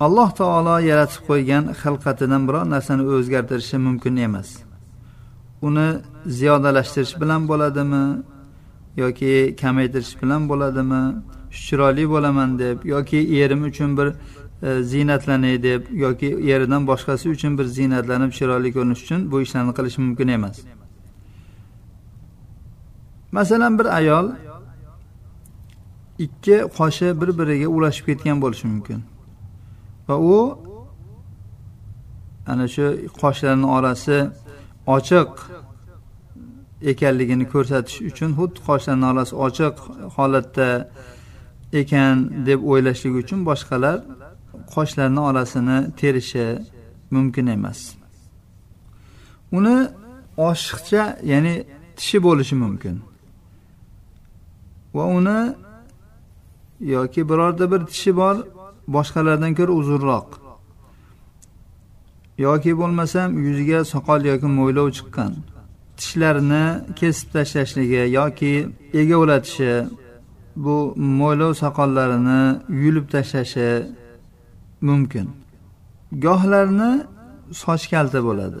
alloh 0.00 0.30
taolo 0.40 0.78
yaratib 0.90 1.22
qo'ygan 1.28 1.64
xilqatidan 1.82 2.42
biror 2.48 2.64
narsani 2.74 3.02
o'zgartirishi 3.14 3.78
mumkin 3.86 4.16
emas. 4.16 4.48
Uni 5.62 5.88
ziyodalashtirish 6.26 7.14
bilan 7.20 7.42
bo'ladimi 7.50 8.04
yoki 8.96 9.56
kamaytirish 9.60 10.14
bilan 10.22 10.42
bo'ladimi 10.50 11.02
chiroyli 11.64 12.04
bo'laman 12.14 12.58
deb 12.58 12.84
yoki 12.84 13.18
erim 13.42 13.62
uchun 13.70 13.90
bir 13.98 14.08
e, 14.62 14.82
ziynatlanay 14.82 15.62
deb 15.62 15.82
yoki 16.04 16.28
eridan 16.52 16.86
boshqasi 16.90 17.26
uchun 17.34 17.58
bir 17.58 17.64
ziynatlanib 17.64 18.32
chiroyli 18.38 18.70
ko'rinish 18.76 19.02
uchun 19.04 19.20
bu 19.30 19.36
ishlarni 19.44 19.72
qilish 19.78 19.98
mumkin 19.98 20.28
emas. 20.28 20.56
Masalan 23.32 23.78
bir 23.78 23.86
ayol 23.98 24.26
ikki 26.24 26.56
qoshi 26.78 27.08
bir 27.20 27.30
biriga 27.38 27.68
ulashib 27.76 28.04
ketgan 28.08 28.36
bo'lishi 28.42 28.66
mumkin. 28.72 29.00
Va 30.08 30.16
u 30.34 30.38
ana 32.50 32.66
shu 32.74 32.86
qoshlarni 33.22 33.66
orasi 33.76 34.18
ochiq 34.96 35.30
ekanligini 36.92 37.46
ko'rsatish 37.54 37.98
uchun 38.10 38.30
xuddi 38.38 38.58
qoshlarni 38.68 39.06
orasi 39.12 39.34
ochiq 39.46 39.74
holatda 40.16 40.68
ekan 41.80 42.14
deb 42.48 42.60
o'ylashlik 42.70 43.14
uchun 43.22 43.40
boshqalar 43.50 43.96
qoshlarni 44.74 45.20
orasini 45.28 45.78
terishi 46.00 46.46
mumkin 47.14 47.46
emas. 47.56 47.80
Uni 49.58 49.76
oshiqcha 50.48 51.02
ya'ni 51.32 51.54
tishi 51.96 52.18
bo'lishi 52.26 52.54
mumkin. 52.64 52.96
Va 54.96 55.04
uni 55.18 55.38
yoki 56.80 57.28
birorta 57.28 57.70
bir 57.72 57.86
tishi 57.86 58.16
bor 58.16 58.36
boshqalardan 58.88 59.52
ko'ra 59.58 59.72
uzunroq. 59.80 60.28
Yoki 62.38 62.72
bo'lmasam 62.80 63.28
yuziga 63.46 63.80
soqol 63.92 64.20
yoki 64.30 64.48
mo'ylov 64.58 64.88
chiqqan. 64.96 65.32
Tishlarini 65.98 66.64
kesib 67.00 67.28
tashlashligi 67.34 68.02
yoki 68.18 68.52
egovlatishi 69.00 69.72
bu 70.64 70.76
mo'ylov 71.20 71.52
soqollarini 71.62 72.42
yulib 72.82 73.06
tashlashi 73.14 73.68
mumkin. 74.88 75.26
Gohlarni 76.24 76.90
soch 77.62 77.84
kalta 77.92 78.20
bo'ladi 78.28 78.60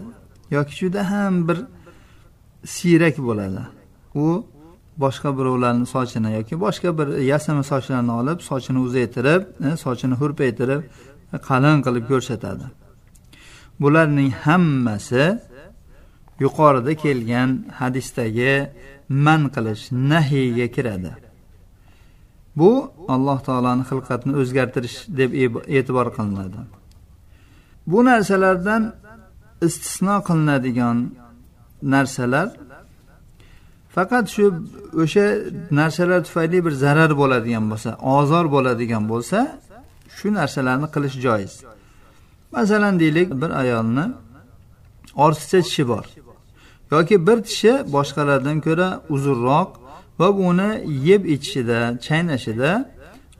yoki 0.50 0.74
juda 0.76 1.10
ham 1.10 1.48
bir 1.48 1.58
siyrak 2.64 3.18
bo'ladi. 3.18 3.60
U 4.14 4.44
boshqa 5.02 5.30
birovlarni 5.38 5.86
sochini 5.94 6.30
yoki 6.38 6.54
boshqa 6.64 6.90
bir 6.98 7.08
yasama 7.32 7.62
sochlarni 7.72 8.12
olib 8.20 8.38
sochini 8.50 8.80
uzaytirib 8.86 9.42
e, 9.66 9.68
sochini 9.84 10.14
hurpaytirib 10.20 10.82
e, 11.34 11.36
qalin 11.48 11.78
qilib 11.86 12.04
ko'rsatadi. 12.12 12.66
Bularning 13.82 14.30
hammasi 14.44 15.24
yuqorida 16.44 16.92
kelgan 17.04 17.50
hadisdagi 17.80 18.54
man 19.26 19.42
qilish 19.54 19.84
nahiyga 20.12 20.66
kiradi. 20.76 21.12
Bu 22.60 22.70
alloh 23.14 23.38
taoloni 23.48 23.84
xilqatni 23.90 24.32
o'zgartirish 24.40 24.96
deb 25.20 25.30
e-, 25.44 25.64
e'tibor 25.78 26.08
qilinadi. 26.16 26.60
Bu 27.90 27.98
narsalardan 28.10 28.82
istisno 29.66 30.16
qilinadigan 30.28 30.96
narsalar 31.94 32.48
faqat 33.98 34.26
shu 34.34 34.44
o'sha 35.02 35.26
narsalar 35.80 36.20
tufayli 36.26 36.58
bir 36.66 36.74
zarar 36.84 37.10
bo'ladigan 37.20 37.64
bo'lsa 37.70 37.90
ozor 38.16 38.46
bo'ladigan 38.54 39.04
bo'lsa 39.12 39.38
shu 40.16 40.28
narsalarni 40.38 40.88
qilish 40.94 41.16
joiz. 41.24 41.54
Masalan 42.54 42.94
deylik 43.02 43.28
bir 43.42 43.50
ayolni 43.62 44.04
ortiqcha 45.24 45.58
tishi 45.66 45.84
bor. 45.92 46.04
Yoki 46.94 47.16
bir 47.26 47.38
tishi 47.48 47.72
boshqalardan 47.94 48.58
ko'ra 48.66 48.88
uzunroq 49.14 49.70
va 50.20 50.28
uni 50.48 50.70
yeb 51.08 51.22
ichishida 51.34 51.78
chaynashida 52.06 52.70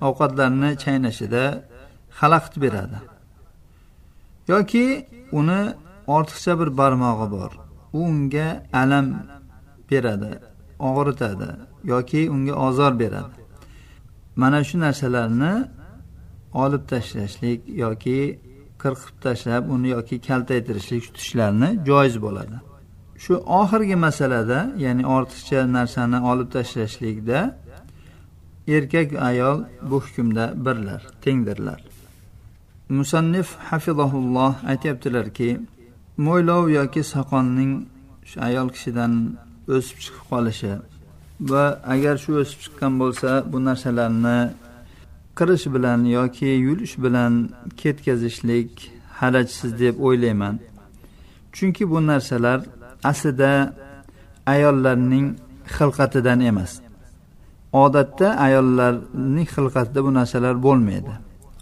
ovqatlarni 0.08 0.70
chaynashida 0.84 1.44
xalaqit 2.18 2.54
beradi. 2.64 2.98
Yoki 4.52 4.84
uni 5.38 5.60
ortiqcha 6.16 6.52
bir 6.60 6.68
barmog'i 6.80 7.26
bor. 7.36 7.50
U 7.98 8.00
unga 8.10 8.48
alam 8.82 9.06
beradi. 9.90 10.47
Og'ritadi 10.78 11.50
yoki 11.84 12.30
unga 12.30 12.54
ozor 12.66 12.92
beradi. 12.98 13.34
Mana 14.36 14.64
shu 14.64 14.80
narsalarni 14.80 15.68
olib 16.54 16.82
tashlashlik 16.92 17.60
yoki 17.84 18.18
qirqib 18.82 19.16
tashlab 19.24 19.70
uni 19.74 19.88
yoki 19.96 20.16
kaltaytirishlik 20.28 21.02
tutishlarni 21.06 21.68
joiz 21.88 22.16
bo'ladi. 22.24 22.56
Shu 23.24 23.34
oxirgi 23.60 23.96
masalada 24.06 24.58
ya'ni 24.84 25.04
ortiqcha 25.16 25.60
narsani 25.76 26.18
olib 26.30 26.48
tashlashlikda 26.56 27.38
erkak 28.76 29.08
ayol 29.28 29.58
bu 29.90 29.96
hukmda 30.04 30.44
birlar 30.64 31.02
tengdirlar. 31.24 31.80
Musannif 32.88 33.48
hafizahulloh 33.70 34.54
aytyaptilarki 34.70 35.50
mo'ylov 36.26 36.64
yoki 36.78 37.02
soqolning 37.14 37.72
shu 38.30 38.36
ayol 38.48 38.68
kishidan 38.74 39.12
o'sib 39.74 39.98
chiqib 40.04 40.24
qolishi. 40.30 40.72
Va 41.50 41.64
agar 41.94 42.16
shu 42.22 42.32
o'sib 42.42 42.58
chiqqan 42.64 42.92
bo'lsa 43.02 43.30
bu 43.50 43.58
narsalarni 43.68 44.38
qirish 45.38 45.66
bilan 45.74 46.00
yoki 46.16 46.50
yulish 46.66 46.94
bilan 47.04 47.32
ketkazishlik 47.80 48.70
harajsiz 49.20 49.70
deb 49.82 49.94
o'ylayman. 50.06 50.54
Chunki 51.54 51.84
bu 51.92 51.98
narsalar 52.10 52.58
aslida 53.10 53.52
ayollarning 54.54 55.26
xilqatidan 55.76 56.40
emas. 56.50 56.72
Odatda 57.84 58.28
ayollarning 58.46 59.48
xilqatida 59.54 60.00
bu 60.06 60.10
narsalar 60.18 60.54
bo'lmaydi. 60.66 61.14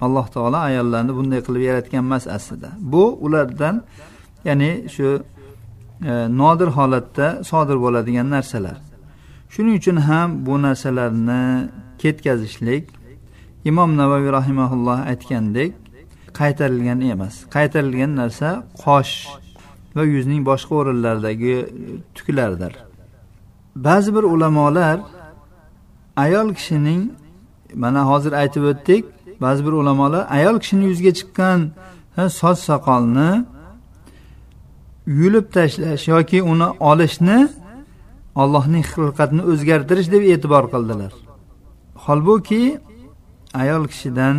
Alloh 0.04 0.26
taolo 0.34 0.58
ayollarni 0.70 1.12
bunday 1.18 1.40
qilib 1.46 1.62
yaratgan 1.70 2.02
emas 2.06 2.24
aslida. 2.36 2.70
Bu 2.92 3.04
ulardan 3.26 3.76
ya'ni 4.48 4.70
shu 4.94 5.08
E, 6.02 6.12
nodir 6.40 6.66
holatda 6.66 7.44
sodir 7.44 7.76
bo'ladigan 7.84 8.30
narsalar. 8.30 8.76
Shuning 9.52 9.76
uchun 9.80 9.96
ham 9.96 10.46
bu 10.46 10.62
narsalarni 10.62 11.68
ketkazishlik 11.98 12.84
imom 13.64 13.96
navaviy 13.96 14.32
rahimaulloh 14.38 14.98
aytgandek 15.12 15.72
qaytarilgan 16.40 17.00
emas. 17.00 17.34
Qaytarilgan 17.56 18.12
narsa 18.20 18.48
qosh 18.84 19.14
va 19.96 20.04
yuzning 20.04 20.42
boshqa 20.50 20.72
o'rinlaridagi 20.80 21.56
tuklardir 22.16 22.72
ba'zi 23.76 24.14
bir 24.16 24.22
ulamolar 24.22 25.00
ayol 26.16 26.54
kishining 26.54 27.02
mana 27.74 28.02
hozir 28.10 28.32
aytib 28.32 28.62
o'tdik 28.70 29.04
ba'zi 29.40 29.66
bir 29.66 29.72
ulamolar 29.72 30.26
ayol 30.36 30.56
kishini 30.62 30.84
yuziga 30.90 31.12
chiqqan 31.18 31.60
soch 32.40 32.58
soqolni 32.68 33.30
yulib 35.06 35.46
tashlash 35.56 36.08
yoki 36.08 36.42
uni 36.52 36.68
olishni 36.90 37.38
allohning 38.42 38.84
xilqatini 38.92 39.42
o'zgartirish 39.52 40.08
deb 40.14 40.22
e'tibor 40.32 40.64
qildilar. 40.74 41.12
Holbuki 42.04 42.64
ayol 43.62 43.84
kishidan 43.92 44.36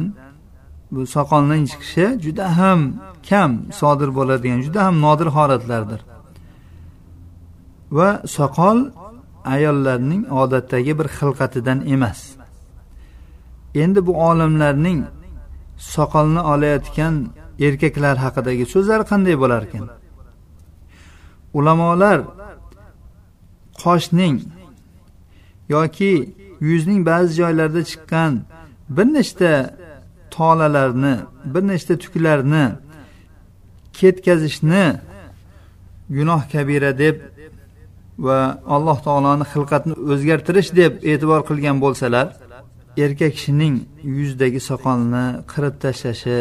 bu 0.93 1.01
soqolning 1.15 1.63
chiqishi 1.71 2.05
juda 2.25 2.45
ham 2.59 2.81
kam 3.29 3.51
sodir 3.79 4.09
bo'ladigan 4.17 4.59
juda 4.65 4.79
ham 4.87 4.95
nodir 5.05 5.29
holatlardir. 5.37 6.01
Va 7.97 8.09
soqol 8.37 8.77
ayollarning 9.55 10.23
odatdagi 10.41 10.93
bir 10.99 11.07
xilqatidan 11.17 11.79
emas. 11.93 12.19
Endi 13.83 13.99
bu 14.07 14.13
olimlarning 14.29 14.99
soqolni 15.95 16.41
olayotgan 16.53 17.13
erkaklar 17.67 18.15
haqidagi 18.25 18.65
so'zlari 18.73 19.03
qanday 19.11 19.35
bo'larkan? 19.43 19.83
Ulamolar 21.57 22.19
qoshning 23.83 24.35
yoki 25.75 26.13
yuzning 26.69 27.01
ba'zi 27.09 27.31
joylarida 27.41 27.81
chiqqan 27.91 28.31
bir 28.95 29.07
nechta 29.17 29.51
tolalarni 30.35 31.15
bir 31.53 31.63
nechta 31.71 31.93
tuklarni 32.03 32.65
ketkazishni 33.99 34.85
gunoh 36.17 36.41
kabira 36.51 36.91
deb 37.03 37.15
va 38.25 38.37
alloh 38.75 38.97
taoloni 39.07 39.45
xilqatni 39.53 39.93
o'zgartirish 40.11 40.71
deb 40.81 40.93
e'tibor 41.11 41.41
qilgan 41.49 41.77
bo'lsalar 41.83 42.27
erkak 43.03 43.31
kishining 43.37 43.75
yuzidagi 44.17 44.61
soqolni 44.69 45.25
qirib 45.51 45.75
tashlashi 45.83 46.39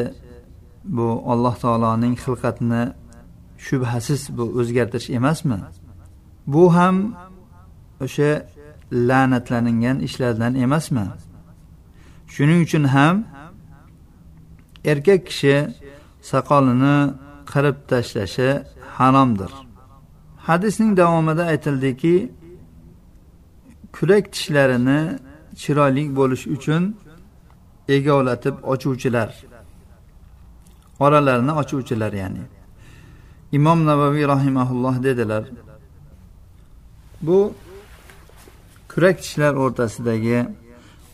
bu 0.97 1.09
alloh 1.33 1.55
taoloning 1.65 2.15
xilqatini 2.25 2.83
shubhasiz 3.59 4.21
bu 4.37 4.45
o'zgartirish 4.59 5.11
emasmi? 5.19 5.59
Bu 6.47 6.75
ham 6.75 6.97
o'sha 8.05 8.31
la'natlangan 8.93 9.97
ishlardan 10.07 10.55
emasmi? 10.55 11.07
Shuning 12.35 12.61
uchun 12.67 12.85
ham 12.85 13.25
erkak 14.85 15.21
kishi 15.29 15.57
soqolini 16.31 16.97
qirib 17.53 17.77
tashlashi 17.91 18.51
haromdir. 18.97 19.51
Hadisning 20.47 20.97
davomida 20.97 21.45
aytildiki 21.53 22.15
kurak 23.97 24.25
tishlarini 24.35 25.01
chiroyli 25.61 26.05
bo'lish 26.19 26.45
uchun 26.57 26.83
egovlatib 27.97 28.55
ochuvchilar 28.73 29.31
oralarini 31.05 31.53
ochuvchilar 31.61 32.13
ya'ni. 32.23 32.56
Imom 33.53 33.87
navaviy 33.87 34.27
rahimaulloh 34.35 35.03
dedilar 35.03 35.45
bu 37.23 37.53
kurak 38.89 39.17
tishlar 39.23 39.55
o'rtasidagi 39.55 40.39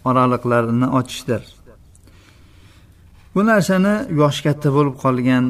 oraliqlarni 0.05 0.87
ochishdir 0.99 1.43
bu 3.35 3.41
narsani 3.47 3.95
yoshi 4.21 4.43
katta 4.47 4.69
bo'lib 4.77 4.97
qolgan 5.05 5.45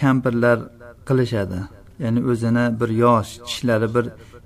kampirlar 0.00 0.58
qilishadi. 1.08 1.60
Ya'ni 2.04 2.20
o'zini 2.30 2.64
bir 2.80 2.90
yosh 3.04 3.30
tishlari 3.46 3.88
bir 3.94 4.04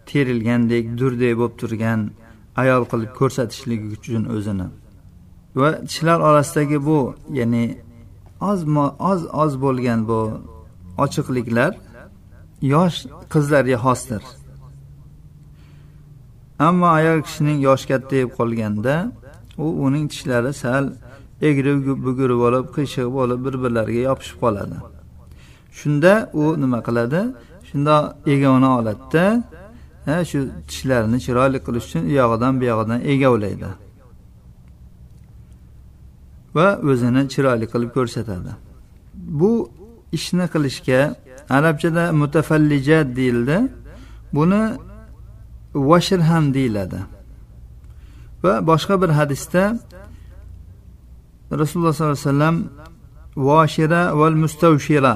terilgandek 0.09 0.85
durdek 0.99 1.35
bo'lib 1.41 1.55
turgan 1.61 2.01
ayol 2.63 2.85
qilib 2.91 3.13
ko'rsatishlik 3.19 3.81
uchun 3.97 4.23
o'zini 4.37 4.67
va 5.61 5.69
tishlar 5.89 6.19
orasidagi 6.29 6.79
bu 6.89 6.99
ya'ni 7.39 7.65
oz 8.51 8.61
oz 9.11 9.21
oz 9.43 9.53
bo'lgan 9.65 10.01
bu 10.11 10.21
ochiqliklar 10.99 11.73
yosh 12.63 13.07
qizlarga 13.33 13.79
xosdir. 13.85 14.23
Ammo 16.59 16.87
ayol 16.87 17.21
kishining 17.27 17.59
yoshi 17.69 17.87
kattayib 17.93 18.31
qolganda 18.39 19.13
u 19.59 19.67
uning 19.87 20.05
tishlari 20.13 20.53
sal 20.63 20.85
egri 21.49 21.73
bugri 22.07 22.37
bo'lib 22.43 22.67
qiyshiq 22.77 23.09
bo'lib 23.19 23.39
bir 23.47 23.55
birlariga 23.63 24.03
yopishib 24.09 24.39
qoladi. 24.45 24.77
Shunda 25.79 26.13
u 26.43 26.45
nima 26.63 26.79
qiladi? 26.87 27.21
Shundoq 27.69 28.03
egovni 28.35 28.69
oladida 28.79 29.25
shu 30.31 30.39
tishlarini 30.71 31.19
chiroyli 31.27 31.59
qilish 31.67 31.87
uchun 31.89 32.03
u 32.11 32.13
yog'idan 32.21 32.53
bu 32.61 32.65
yog'idan 32.71 33.01
egovlaydi 33.13 33.71
va 36.57 36.67
o'zini 36.91 37.23
chiroyli 37.35 37.67
qilib 37.73 37.91
ko'rsatadi. 37.97 38.53
Bu 39.41 39.53
ishni 40.17 40.47
qilishga 40.53 41.01
arabchada 41.57 42.05
mutafallijat 42.21 43.07
deyildi. 43.19 43.57
Buni 44.35 44.63
vashr 45.75 46.21
ham 46.31 46.45
deyiladi. 46.55 47.01
Va 48.43 48.53
boshqa 48.71 48.95
bir 49.03 49.11
hadisda 49.19 49.63
rasululloh 51.61 51.93
sollallohu 51.93 52.19
alayhi 52.19 52.29
vasallam 52.29 52.57
voshira 53.37 54.03
val 54.21 54.37
mustavshira 54.43 55.15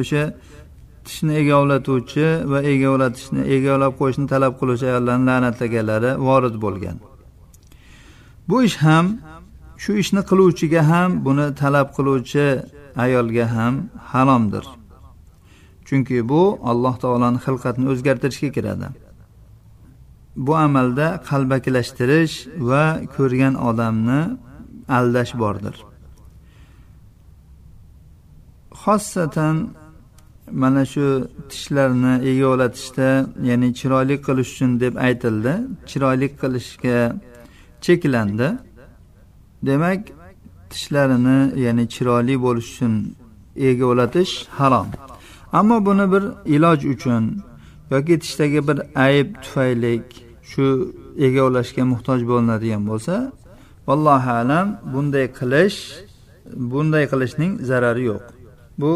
o'sha 0.00 0.22
tishni 1.06 1.32
egovlatuvchi 1.42 2.26
va 2.52 2.58
egovlatishni 2.72 3.42
egovlab 3.56 3.92
qo'yishni 4.00 4.26
talab 4.32 4.52
qiluvchi 4.60 4.84
ayollarni 4.90 5.26
la'natlaganlari 5.30 6.10
vorid 6.28 6.56
bo'lgan. 6.64 6.96
Bu 8.48 8.56
ish 8.68 8.76
ham 8.86 9.06
shu 9.82 9.92
ishni 10.02 10.22
qiluvchiga 10.30 10.82
ham 10.90 11.10
buni 11.26 11.46
talab 11.62 11.88
qiluvchi 11.96 12.46
ayolga 12.96 13.46
ham 13.56 13.74
haromdir 14.12 14.64
chunki 15.92 16.28
bu 16.28 16.42
alloh 16.70 16.94
taoloni 17.02 17.38
xilqatini 17.46 17.86
o'zgartirishga 17.92 18.50
kiradi. 18.56 18.88
Bu 20.36 20.52
amalda 20.66 21.06
qalbakilashtirish 21.28 22.36
va 22.70 22.84
ko'rgan 23.16 23.54
odamni 23.68 24.20
aldash 24.98 25.32
bordir. 25.42 25.76
Xossatan 28.82 29.56
mana 30.62 30.84
shu 30.92 31.06
tishlarni 31.50 32.14
egovlatishda 32.30 33.10
ya'ni 33.48 33.68
chiroyli 33.78 34.16
qilish 34.26 34.50
uchun 34.54 34.70
deb 34.84 34.94
aytildi. 35.06 35.52
Chiroyli 35.90 36.28
qilishga 36.40 36.98
cheklandi. 37.84 38.48
Demak 39.68 40.00
tishlarini 40.72 41.38
ya'ni 41.64 41.84
chiroyli 41.94 42.34
bo'lish 42.44 42.68
uchun 42.72 42.94
egovlatish 43.68 44.32
harom. 44.58 44.88
Ammo 45.58 45.76
buni 45.86 46.06
bir 46.12 46.24
iloj 46.54 46.80
uchun 46.94 47.24
yoki 47.90 48.14
tishdagi 48.22 48.60
bir 48.68 48.78
ayb 49.06 49.28
tufaylik 49.42 50.06
shu 50.50 50.64
egovlashga 51.26 51.82
muhtoj 51.92 52.20
bo'linadigan 52.30 52.82
bo'lsa 52.90 53.14
vallohu 53.88 54.30
alam 54.40 54.66
bunday 54.92 55.26
qilish 55.38 55.78
bunday 56.72 57.04
qilishning 57.12 57.52
zarari 57.68 58.02
yo'q. 58.10 58.24
Bu 58.80 58.92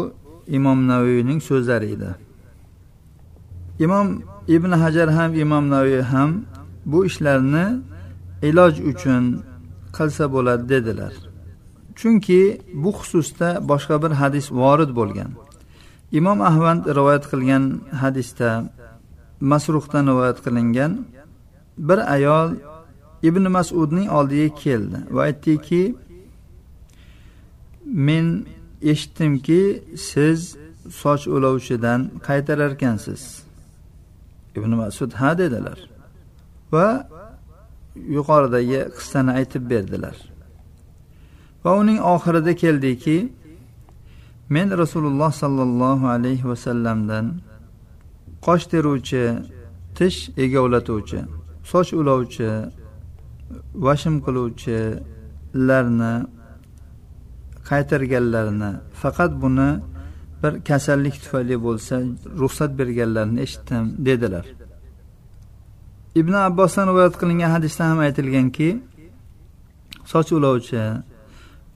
imom 0.57 0.79
navoiyning 0.91 1.39
so'zlari 1.49 1.87
edi. 1.95 2.11
Imom 3.85 4.07
ibn 4.55 4.71
hajar 4.83 5.09
ham 5.17 5.31
imom 5.43 5.65
navoiy 5.75 6.01
ham 6.13 6.31
bu 6.91 6.99
ishlarni 7.09 7.65
iloj 8.49 8.73
uchun 8.91 9.23
qilsa 9.97 10.23
bo'ladi 10.33 10.69
dedilar. 10.69 11.13
Chunki 11.99 12.41
bu 12.83 12.91
xususda 12.97 13.49
boshqa 13.71 13.95
bir 14.03 14.11
hadis 14.21 14.45
vorid 14.51 14.91
bo'lgan. 14.99 15.31
Imom 16.19 16.39
ahmad 16.49 16.79
rivoyat 16.97 17.25
qilgan 17.31 17.63
hadisda 18.01 18.49
masruhdan 19.51 20.03
rivoyat 20.11 20.39
qilingan 20.45 20.91
bir 21.87 21.99
ayol 22.15 22.49
ibn 23.29 23.43
masudning 23.57 24.07
oldiga 24.17 24.55
keldi 24.63 24.97
va 25.15 25.21
aytdiki 25.29 25.83
men 28.07 28.25
eshitdimki 28.91 29.61
siz 30.09 30.39
soch 31.01 31.23
o'lovchidan 31.35 32.01
qaytararkansiz. 32.27 33.21
Ibn 34.57 34.71
masud 34.81 35.11
ha 35.19 35.37
dedilar 35.37 35.79
va 36.73 36.87
yuqoridagi 38.17 38.79
qissani 38.97 39.31
aytib 39.39 39.63
berdilar. 39.71 40.36
Va 41.67 41.73
uning 41.81 41.99
oxirida 42.13 42.53
keldiki 42.63 43.17
men 44.55 44.67
rasululloh 44.81 45.31
sollallohu 45.43 46.05
alayhi 46.15 46.45
vasallamdan 46.51 47.25
qosh 48.45 48.65
teruvchi 48.71 49.23
tish 49.97 50.19
egovlatuvchi 50.43 51.19
soch 51.71 51.89
ulovchi 52.01 52.49
vashm 53.85 54.15
qiluvchilarni 54.25 56.13
qaytarganlarini 57.69 58.71
faqat 59.01 59.31
buni 59.43 59.69
bir 60.41 60.53
kasallik 60.69 61.15
tufayli 61.23 61.55
bo'lsa 61.65 61.95
ruxsat 62.41 62.71
berganlarini 62.79 63.39
eshitdim 63.45 63.83
dedilar. 64.07 64.45
Ibn 66.21 66.33
abbosdan 66.47 66.85
rivoyat 66.89 67.15
qilingan 67.21 67.51
hadisda 67.55 67.83
ham 67.89 67.99
aytilganki 68.07 68.69
soch 70.11 70.29
ulovchi 70.39 70.81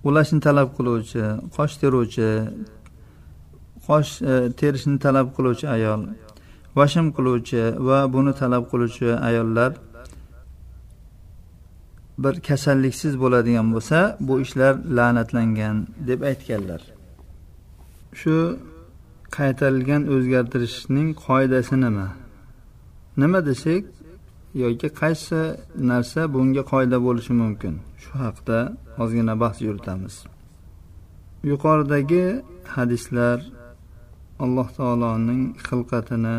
ulashni 0.07 0.39
talab 0.47 0.67
qiluvchi 0.77 1.23
qosh 1.55 1.73
teruvchi 1.81 2.29
qosh 3.87 4.11
e, 4.31 4.33
terishni 4.59 4.97
talab 5.05 5.27
qiluvchi 5.35 5.65
ayol 5.75 6.01
vashim 6.79 7.07
qiluvchi 7.17 7.61
va 7.87 7.99
buni 8.13 8.33
talab 8.41 8.63
qiluvchi 8.71 9.09
ayollar 9.29 9.71
bir 12.23 12.33
kasalliksiz 12.47 13.13
bo'ladigan 13.23 13.67
bo'lsa 13.73 13.99
bu 14.27 14.33
ishlar 14.45 14.73
la'natlangan 14.97 15.75
deb 16.07 16.19
aytganlar. 16.29 16.81
Shu 18.19 18.35
qaytarilgan 19.37 20.01
o'zgartirishning 20.13 21.09
qoidasi 21.25 21.75
nima? 21.85 22.07
Nima 23.21 23.39
desak 23.49 23.83
yoki 24.63 24.87
qaysi 25.01 25.39
narsa 25.91 26.21
bunga 26.33 26.63
qoida 26.71 26.97
bo'lishi 27.05 27.33
mumkin? 27.41 27.75
Shu 28.03 28.11
haqda 28.23 28.59
ozgina 29.01 29.33
bahs 29.43 29.57
yuritamiz. 29.67 30.15
Yuqoridagi 31.51 32.25
hadislar 32.75 33.37
alloh 34.43 34.67
taoloning 34.77 35.43
xilqatini 35.67 36.37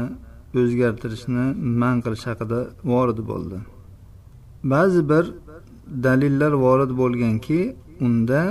o'zgartirishni 0.60 1.46
man 1.80 1.96
qilish 2.04 2.24
haqida 2.30 2.60
vorid 2.92 3.18
bo'ldi. 3.30 3.58
Ba'zi 4.72 5.00
bir 5.10 5.24
dalillar 6.06 6.52
vorid 6.64 6.92
bo'lganki 7.00 7.60
unda 8.06 8.42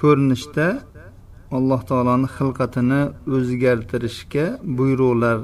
ko'rinishda 0.00 0.66
alloh 1.56 1.80
taoloni 1.90 2.28
xilqatini 2.36 3.02
o'zgartirishga 3.36 4.46
buyruqlar 4.78 5.38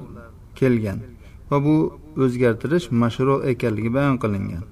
kelgan 0.59 0.99
va 1.51 1.57
bu 1.66 1.77
o'zgartirish 2.25 2.87
mashru 3.03 3.35
ekanligi 3.53 3.90
bayon 3.97 4.16
qilingan. 4.25 4.64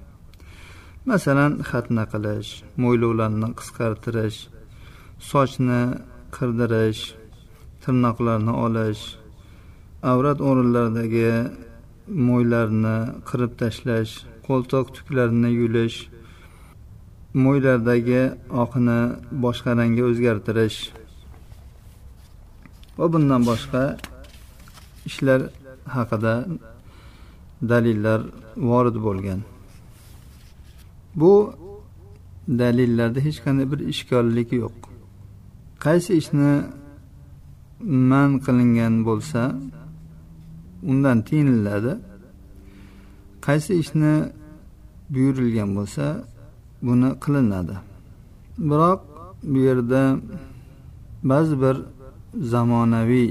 Masalan 1.09 1.53
xatna 1.69 2.03
qilish 2.11 2.49
mo'ylovlarni 2.83 3.49
qisqartirish 3.59 4.39
sochni 5.29 5.81
qirdirish 6.35 7.03
tirnoqlarni 7.83 8.53
olish 8.65 9.03
avrat 10.11 10.39
o'rinlaridagi 10.49 11.31
mo'ylarni 12.27 12.97
qirib 13.29 13.53
tashlash 13.61 14.13
qo'ltiq 14.47 14.85
tuklarini 14.95 15.51
yulish 15.59 15.97
mo'ylardagi 17.43 18.21
oqni 18.63 18.99
boshqa 19.45 19.71
rangga 19.79 20.03
o'zgartirish 20.11 20.79
va 22.97 23.05
bundan 23.13 23.41
boshqa 23.51 23.83
ishlar 25.09 25.41
haqida 25.95 26.33
dalillar 27.71 28.19
vorid 28.71 28.97
bo'lgan. 29.07 29.41
Bu 31.19 31.31
dalillarda 32.59 33.19
hech 33.27 33.39
qanday 33.45 33.65
bir 33.71 33.79
ishkollik 33.93 34.49
yo'q. 34.61 34.77
Qaysi 35.85 36.11
ishni 36.21 36.51
man 38.11 38.29
qilingan 38.45 38.93
bo'lsa 39.07 39.41
undan 40.91 41.17
tiyiniladi. 41.27 41.93
Qaysi 43.45 43.71
ishni 43.83 44.13
buyurilgan 45.13 45.69
bo'lsa 45.77 46.05
buni 46.87 47.09
qilinadi. 47.23 47.75
Biroq 48.69 48.99
bu 49.51 49.57
yerda 49.67 50.01
ba'zi 51.31 51.55
bir 51.63 51.75
zamonaviy 52.53 53.29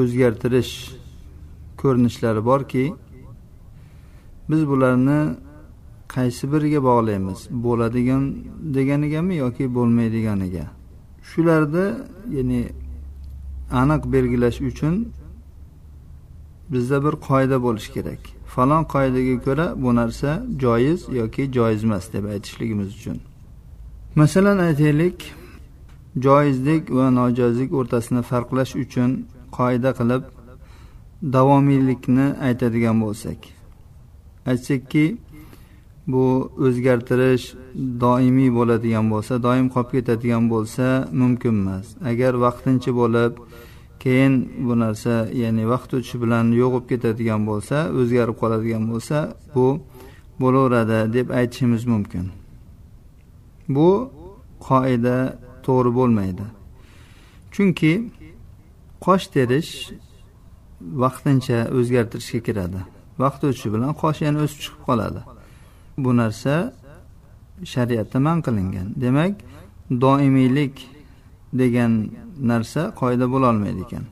o'zgartirish 0.00 0.74
ko'rinishlari 1.80 2.44
borki 2.50 2.84
biz 4.50 4.68
bularni 4.70 5.20
qaysi 6.14 6.44
biriga 6.52 6.80
bog'laymiz? 6.88 7.40
Bo'ladigan 7.50 8.22
deganigami 8.76 9.34
yoki 9.44 9.64
bo'lmaydiganiga? 9.76 10.64
Shularni 11.30 11.86
ya'ni 12.36 12.62
aniq 13.80 14.02
belgilash 14.14 14.60
uchun 14.70 14.94
bizda 16.72 17.04
bir 17.04 17.14
qoida 17.28 17.62
bo'lishi 17.62 17.90
kerak. 17.96 18.22
Falon 18.54 18.84
qoidaga 18.94 19.36
ko'ra 19.46 19.66
bu 19.82 19.90
narsa 20.00 20.30
joiz 20.64 21.00
yoki 21.20 21.42
joiz 21.56 21.84
emas 21.84 22.04
deb 22.12 22.24
aytishligimiz 22.34 22.88
uchun. 22.98 23.18
Masalan 24.20 24.58
aytaylik 24.58 25.18
joizlik 26.26 26.90
va 26.96 27.06
nojoizlik 27.18 27.70
o'rtasini 27.78 28.22
farqlash 28.30 28.72
uchun 28.84 29.10
qoida 29.58 29.90
qilib 29.98 30.22
davomiylikni 31.34 32.26
aytadigan 32.48 32.96
bo'lsak. 33.04 33.38
Aytsakki 34.50 35.04
bu 36.06 36.52
o'zgartirish 36.66 37.54
doimiy 38.00 38.50
bo'ladigan 38.58 39.10
bo'lsa 39.12 39.42
doim 39.42 39.68
qolib 39.74 39.90
ketadigan 39.96 40.44
bo'lsa 40.50 40.86
mumkin 41.12 41.54
emas. 41.62 41.86
Agar 42.10 42.32
vaqtincha 42.44 42.92
bo'lib 43.00 43.32
keyin 44.02 44.34
bu 44.66 44.74
narsa 44.84 45.14
ya'ni 45.42 45.64
vaqt 45.72 45.90
o'tishi 45.96 46.16
bilan 46.22 46.46
yo'q 46.60 46.70
bo'lib 46.74 46.88
ketadigan 46.92 47.42
bo'lsa 47.50 47.76
o'zgarib 48.00 48.36
qoladigan 48.42 48.84
bo'lsa 48.92 49.18
bu 49.54 49.66
bo'laveradi 50.40 50.98
deb 51.16 51.28
aytishimiz 51.38 51.84
mumkin. 51.92 52.26
Bu 53.68 53.88
qoida 54.68 55.16
to'g'ri 55.66 55.90
bo'lmaydi. 55.98 56.46
Chunki 57.54 57.92
qosh 59.06 59.26
terish 59.34 59.72
vaqtincha 61.02 61.58
o'zgartirishga 61.78 62.40
kiradi. 62.46 62.80
Vaqt 63.22 63.40
o'tishi 63.48 63.68
bilan 63.74 63.92
qosh 64.02 64.18
yana 64.26 64.38
o'sib 64.44 64.58
chiqib 64.64 64.82
qoladi. 64.88 65.22
Bu 65.98 66.16
narsa 66.16 66.72
shariatda 67.64 68.18
man 68.20 68.42
qilingan. 68.42 68.88
Demak 68.96 69.34
doimiylik 69.90 70.74
degan 71.52 71.92
narsa 72.50 72.82
qoida 73.00 73.26
bo'lolmaydi 73.34 73.80
ekan. 73.86 74.04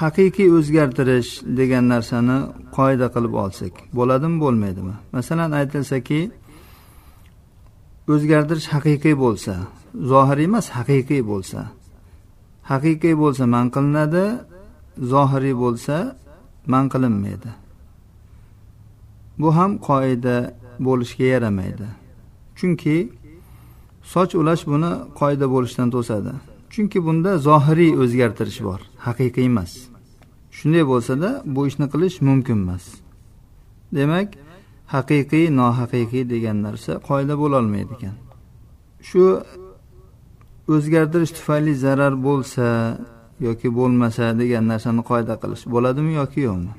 Haqiqiy 0.00 0.48
o'zgartirish 0.58 1.30
degan 1.58 1.84
narsani 1.94 2.38
qoida 2.76 3.06
qilib 3.14 3.34
olsak 3.44 3.72
bo'ladimi 3.98 4.38
bo'lmaydimi? 4.44 4.94
Masalan 5.16 5.50
aytilsaki 5.60 6.20
o'zgartirish 8.12 8.68
haqiqiy 8.74 9.16
bo'lsa 9.24 9.54
zohiriy 10.12 10.46
emas 10.50 10.66
haqiqiy 10.76 11.22
bo'lsa. 11.30 11.60
Haqiqiy 12.70 13.14
bo'lsa 13.22 13.42
man 13.54 13.66
qilinadi 13.74 14.24
zohiriy 15.12 15.56
bo'lsa 15.64 15.96
man 16.72 16.84
qilinmaydi. 16.92 17.50
Bu 19.40 19.48
ham 19.56 19.72
qoida 19.88 20.36
bo'lishga 20.86 21.26
yaramaydi. 21.34 21.86
Chunki 22.58 22.96
soch 24.12 24.32
ulash 24.40 24.64
buni 24.72 24.92
qoida 25.20 25.46
bo'lishdan 25.54 25.88
to'sadi. 25.94 26.32
Chunki 26.72 26.98
bunda 27.06 27.30
zohiriy 27.48 27.92
o'zgartirish 28.02 28.60
bor 28.68 28.80
haqiqiy 29.06 29.46
emas. 29.52 29.72
Shunday 30.56 30.84
bo'lsada 30.92 31.28
bu 31.54 31.60
ishni 31.70 31.86
qilish 31.92 32.16
mumkin 32.28 32.58
emas. 32.64 32.84
Demak 33.96 34.28
haqiqiy 34.94 35.46
nohaqiqiy 35.60 36.24
degan 36.32 36.56
narsa 36.66 36.92
qoida 37.08 37.34
bo'lolmaydi 37.42 37.92
ekan. 37.96 38.16
Shu 39.08 39.22
o'zgartirish 40.74 41.32
tufayli 41.38 41.72
zarar 41.84 42.14
bo'lsa 42.28 42.66
yoki 43.46 43.68
bo'lmasa 43.78 44.24
degan 44.40 44.64
narsani 44.72 45.02
qoida 45.10 45.34
qilish 45.42 45.64
bo'ladimi 45.74 46.12
yoki 46.20 46.40
yo'qmi? 46.48 46.72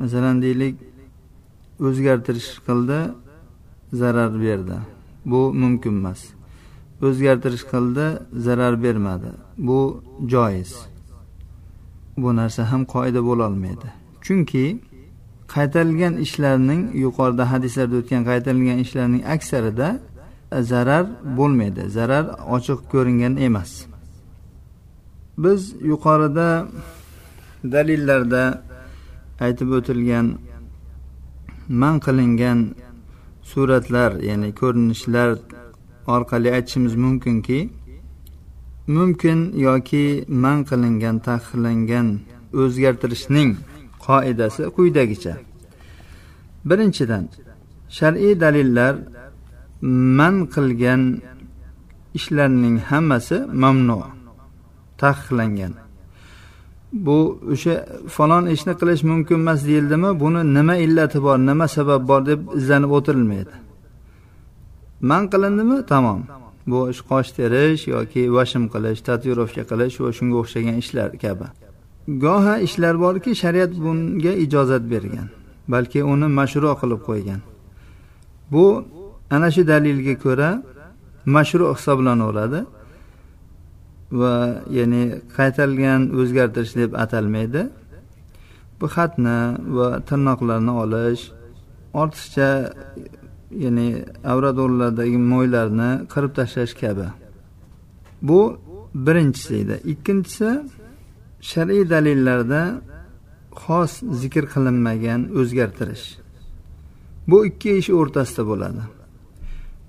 Masalan 0.00 0.36
deylik 0.44 0.74
o'zgartirish 1.80 2.50
qildi 2.66 2.98
zarar 3.92 4.32
berdi. 4.40 4.76
Bu 5.24 5.40
mumkin 5.54 5.94
emas. 6.00 6.20
O'zgartirish 7.02 7.64
qildi 7.72 8.06
zarar 8.46 8.82
bermadi. 8.82 9.30
Bu 9.58 10.02
joiz. 10.26 10.72
Bu 12.16 12.36
narsa 12.36 12.72
ham 12.72 12.82
qoida 12.94 13.20
bo'lolmaydi 13.28 13.88
chunki 14.26 14.64
qaytarilgan 15.54 16.14
ishlarning 16.26 16.82
yuqorida 17.04 17.44
hadislarda 17.52 17.96
o'tgan 18.00 18.22
qaytarilgan 18.30 18.78
ishlarning 18.84 19.22
aksarida 19.34 19.88
zarar 20.70 21.04
bo'lmaydi. 21.38 21.82
Zarar 21.96 22.24
ochiq 22.56 22.80
ko'ringan 22.92 23.34
emas. 23.46 23.70
Biz 25.44 25.60
yuqorida 25.90 26.48
dalillarda 27.74 28.44
aytib 29.46 29.68
o'tilgan 29.78 30.26
man 31.68 31.94
qilingan 32.06 32.58
suratlar 33.50 34.12
ya'ni 34.28 34.50
ko'rinishlar 34.60 35.30
orqali 36.14 36.48
aytishimiz 36.56 36.94
mumkinki 37.04 37.58
mumkin 38.96 39.40
yoki 39.66 40.24
man 40.28 40.58
qilingan 40.68 41.16
taqiqlangan 41.28 42.06
o'zgartirishning 42.60 43.50
qoidasi 44.06 44.62
quyidagicha. 44.76 45.34
Birinchidan 46.68 47.24
shar'iy 47.98 48.34
dalillar 48.42 48.94
man 50.18 50.34
qilgan 50.54 51.02
ishlarning 52.18 52.76
hammasi 52.90 53.36
mamnu 53.62 53.98
taqiqlangan 55.02 55.72
bu 57.06 57.18
o'sha 57.52 57.74
falon 58.14 58.44
ishni 58.54 58.72
qilish 58.80 59.02
mumkin 59.10 59.38
emas 59.42 59.60
deyildimi? 59.68 60.10
Buni 60.22 60.40
nima 60.56 60.74
illati 60.84 61.18
bor 61.26 61.38
nima 61.38 61.66
sabab 61.76 62.08
bor 62.10 62.20
deb 62.26 62.40
izlanib 62.58 62.90
o'tirilmaydi. 62.98 63.54
Man 65.00 65.22
qilindimi? 65.32 65.76
Tamom. 65.92 66.20
Bu 66.70 66.78
ish 66.92 67.02
qosh 67.10 67.30
terish 67.36 67.82
yoki 67.94 68.22
vashim 68.36 68.64
qilish 68.74 69.00
tatuirovka 69.08 69.62
qilish 69.70 69.96
va 70.04 70.10
shunga 70.18 70.36
o'xshagan 70.42 70.76
ishlar 70.82 71.08
kabi. 71.24 71.46
Goha 72.24 72.54
ishlar 72.66 72.94
borki 73.04 73.30
shariat 73.42 73.72
bunga 73.84 74.32
ijozat 74.44 74.82
bergan 74.92 75.28
balki 75.72 76.00
uni 76.12 76.28
mashru 76.38 76.70
qilib 76.80 77.00
qo'ygan. 77.08 77.40
Bu 78.52 78.64
ana 79.34 79.48
shu 79.54 79.62
dalilga 79.72 80.14
ko'ra 80.24 80.50
mashru 81.36 81.64
hisoblanaveradi 81.76 82.60
va 84.12 84.62
ya'ni 84.70 85.04
qaytarilgan 85.36 86.02
o'zgartirish 86.20 86.74
deb 86.80 86.90
atalmaydi. 87.04 87.62
Bu 88.80 88.86
xatni 88.94 89.38
va 89.76 89.88
tirnoqlarni 90.08 90.72
olish 90.82 91.22
ortiqcha 92.00 92.50
ya'ni 93.64 93.88
avrat 94.32 94.56
o'rinlaridagi 94.64 95.18
mo'ylarni 95.32 95.90
qirib 96.12 96.32
tashlash 96.38 96.74
kabi. 96.82 97.08
Bu 98.28 98.40
birinchisi 99.06 99.54
edi. 99.62 99.76
Ikkinchisi 99.92 100.50
shar'iy 101.50 101.84
dalillarda 101.94 102.62
xos 103.62 103.92
zikr 104.20 104.44
qilinmagan 104.54 105.20
o'zgartirish. 105.40 106.06
Bu 107.30 107.38
ikki 107.48 107.70
ish 107.80 107.90
o'rtasida 108.00 108.42
bo'ladi. 108.50 108.82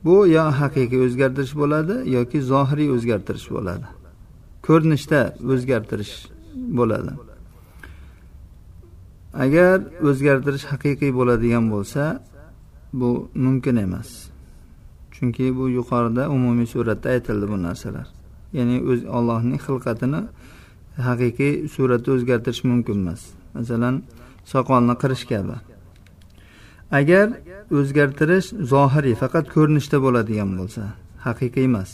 Bu 0.05 0.15
yo 0.35 0.45
haqiqiy 0.61 0.99
o'zgartirish 1.07 1.55
bo'ladi 1.61 1.95
yoki 2.17 2.39
zohiriy 2.51 2.89
o'zgartirish 2.95 3.47
bo'ladi. 3.55 3.87
Ko'rinishda 4.67 5.21
o'zgartirish 5.53 6.13
bo'ladi. 6.77 7.13
Agar 9.43 9.77
o'zgartirish 10.09 10.65
haqiqiy 10.71 11.11
bo'ladigan 11.19 11.65
bo'lsa 11.73 12.03
bu 12.99 13.29
mumkin 13.45 13.75
emas. 13.85 14.09
Chunki 15.15 15.45
bu 15.57 15.69
yuqorida 15.77 16.23
umumiy 16.35 16.67
suratda 16.73 17.07
aytildi 17.15 17.45
bu 17.51 17.57
narsalar. 17.67 18.07
Ya'ni 18.57 18.77
o'z 18.91 19.01
ollohning 19.17 19.59
xilqatini 19.67 20.21
haqiqiy 21.09 21.53
suratda 21.75 22.09
o'zgartirish 22.15 22.63
mumkin 22.71 22.97
emas. 23.03 23.21
Masalan 23.55 23.95
soqolni 24.53 24.95
qirish 25.01 25.25
kabi. 25.31 25.55
Agar 26.99 27.27
o'zgartirish 27.79 28.47
zohiriy 28.73 29.15
faqat 29.21 29.45
ko'rinishda 29.55 29.97
bo'ladigan 30.05 30.51
bo'lsa 30.59 30.83
haqiqiy 31.27 31.65
emas. 31.71 31.89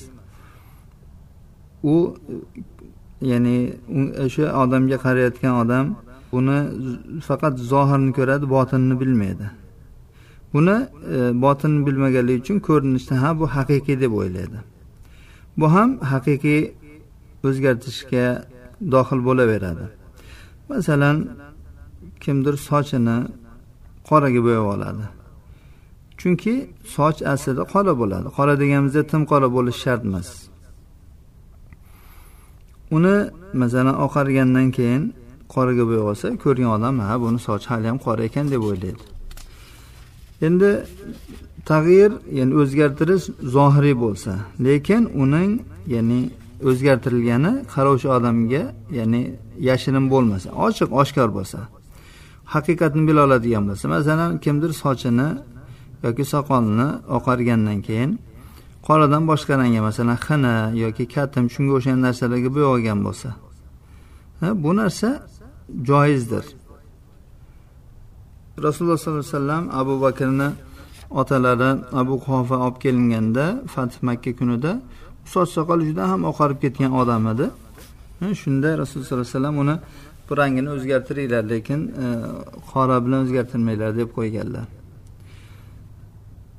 U 1.83 1.95
ya'ni 3.21 3.57
o'sha 4.25 4.45
odamga 4.63 4.97
qarayotgan 5.05 5.53
odam 5.63 5.85
buni 6.31 6.57
faqat 7.27 7.53
zohirni 7.71 8.11
ko'radi 8.17 8.45
botinni 8.55 8.95
bilmaydi. 9.01 9.47
Buni 10.53 10.77
e, 11.15 11.41
botinni 11.45 11.85
bilmaganligi 11.87 12.39
uchun 12.43 12.57
ko'rinishda 12.67 13.21
ha 13.21 13.29
bu 13.39 13.45
haqiqiy 13.55 13.97
deb 14.03 14.11
o'ylaydi. 14.19 14.59
Bu 15.59 15.65
ham 15.75 15.89
haqiqiy 16.11 16.61
o'zgartirishga 17.47 18.25
dohil 18.93 19.19
bo'laveradi. 19.27 19.85
Masalan 20.69 21.17
kimdir 22.23 22.55
sochini 22.69 23.17
qoraga 24.09 24.41
bo'yab 24.47 24.65
oladi. 24.75 25.05
Chunki 26.19 26.53
soch 26.95 27.17
aslida 27.33 27.63
qora 27.73 27.93
bo'ladi. 28.01 28.27
Qora 28.37 28.53
deganimizda 28.61 29.01
tim 29.11 29.21
qora 29.31 29.47
bo'lishi 29.55 29.79
shart 29.85 30.03
emas. 30.09 30.29
Uni 32.95 33.15
masalan 33.61 33.95
oqargandan 34.05 34.67
keyin 34.77 35.03
qoraga 35.53 35.83
bo'yab 35.89 36.05
olsa 36.11 36.27
ko'rgan 36.43 36.69
odam 36.77 36.95
ha 37.07 37.13
buni 37.23 37.39
sochi 37.47 37.67
haliyam 37.73 37.97
qora 38.05 38.21
ekan 38.29 38.45
deb 38.53 38.61
o'ylaydi. 38.69 39.03
Endi 40.47 40.69
tag'yir 41.71 42.11
ya'ni 42.37 42.53
o'zgartirish 42.61 43.25
zohiriy 43.55 43.95
bo'lsa 44.03 44.31
lekin 44.65 45.01
uning 45.23 45.51
ya'ni 45.93 46.21
o'zgartirilgani 46.69 47.51
qarovchi 47.73 48.07
odamga 48.17 48.63
ya'ni 48.97 49.21
yashirin 49.69 50.05
bo'lmasa 50.13 50.47
ochiq 50.65 50.89
oshkor 51.01 51.29
bo'lsa 51.37 51.59
haqiqatni 52.53 53.03
bila 53.07 53.19
oladigan 53.27 53.63
bo'lsa 53.69 53.85
masalan 53.95 54.31
kimdir 54.43 54.71
sochini 54.83 55.29
yoki 56.05 56.23
soqolini 56.33 56.87
oqargandan 57.17 57.79
keyin 57.87 58.11
qoradan 58.87 59.23
boshqa 59.31 59.53
rangga 59.61 59.81
masalan 59.89 60.17
xina 60.25 60.53
yoki 60.83 61.05
katim 61.15 61.45
shunga 61.53 61.71
o'xshagan 61.77 62.01
narsalarga 62.07 62.49
bo'yalgan 62.57 62.99
bo'lsa. 63.07 63.29
Bu 64.63 64.71
narsa 64.79 65.09
joizdir. 65.89 66.45
Rasululloh 68.65 68.97
sollallohu 68.97 69.25
alayhi 69.25 69.37
vasallam 69.37 69.63
abu 69.81 69.93
bakrni 70.05 70.49
otalari 71.21 71.71
abu 72.01 72.15
quhofa 72.25 72.55
olib 72.65 72.77
kelinganda 72.83 73.45
fath 73.73 73.95
makka 74.07 74.31
kunida 74.39 74.71
soch 75.33 75.49
soqoli 75.55 75.83
juda 75.89 76.03
ham 76.11 76.21
oqarib 76.31 76.59
ketgan 76.63 76.91
odam 77.01 77.23
edi. 77.33 77.45
Shunda 78.41 78.69
rasululloh 78.81 79.07
sollallohu 79.07 79.27
alayhi 79.27 79.37
vasallam 79.37 79.57
uni 79.63 79.75
bu 80.29 80.37
rangini 80.37 80.69
o'zgartiringlar 80.75 81.43
lekin 81.53 81.79
e, 82.03 82.05
qora 82.71 82.97
bilan 83.05 83.19
o'zgartirmanglar 83.25 83.91
deb 83.99 84.09
qo'yganlar. 84.17 84.65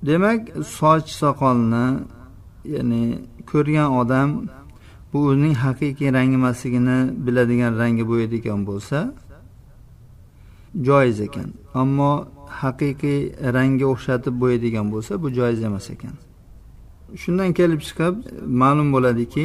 Demak 0.06 0.40
soch 0.78 1.08
soqolni 1.20 1.86
ya'ni 2.74 3.02
ko'rgan 3.50 3.88
odam 4.00 4.28
bu 5.10 5.18
o'zining 5.28 5.54
haqiqiy 5.64 6.08
rangi 6.16 6.36
emasligini 6.40 6.98
biladigan 7.26 7.72
rangi 7.80 8.04
bo'yaydigan 8.10 8.60
bo'lsa 8.68 8.98
joiz 10.86 11.18
ekan. 11.26 11.48
Ammo 11.82 12.12
haqiqiy 12.62 13.20
rangga 13.56 13.86
o'xshatib 13.94 14.34
bo'yaydigan 14.42 14.86
bo'lsa 14.92 15.12
bu 15.22 15.28
joiz 15.38 15.60
emas 15.68 15.86
ekan. 15.94 16.14
Shundan 17.22 17.50
kelib 17.58 17.80
chiqib 17.86 18.14
ma'lum 18.60 18.88
bo'ladiki 18.94 19.44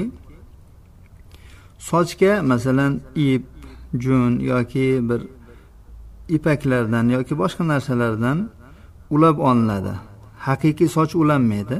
sochga 1.89 2.33
masalan 2.51 2.93
ip 3.15 3.43
jun 4.03 4.31
yoki 4.51 4.87
bir 5.09 5.21
ipaklardan 6.35 7.05
yoki 7.15 7.33
boshqa 7.41 7.63
narsalardan 7.71 8.37
ulab 9.15 9.37
olinadi. 9.49 10.08
Haqiqiy 10.47 10.89
soch 10.95 11.15
ulanmaydi. 11.21 11.77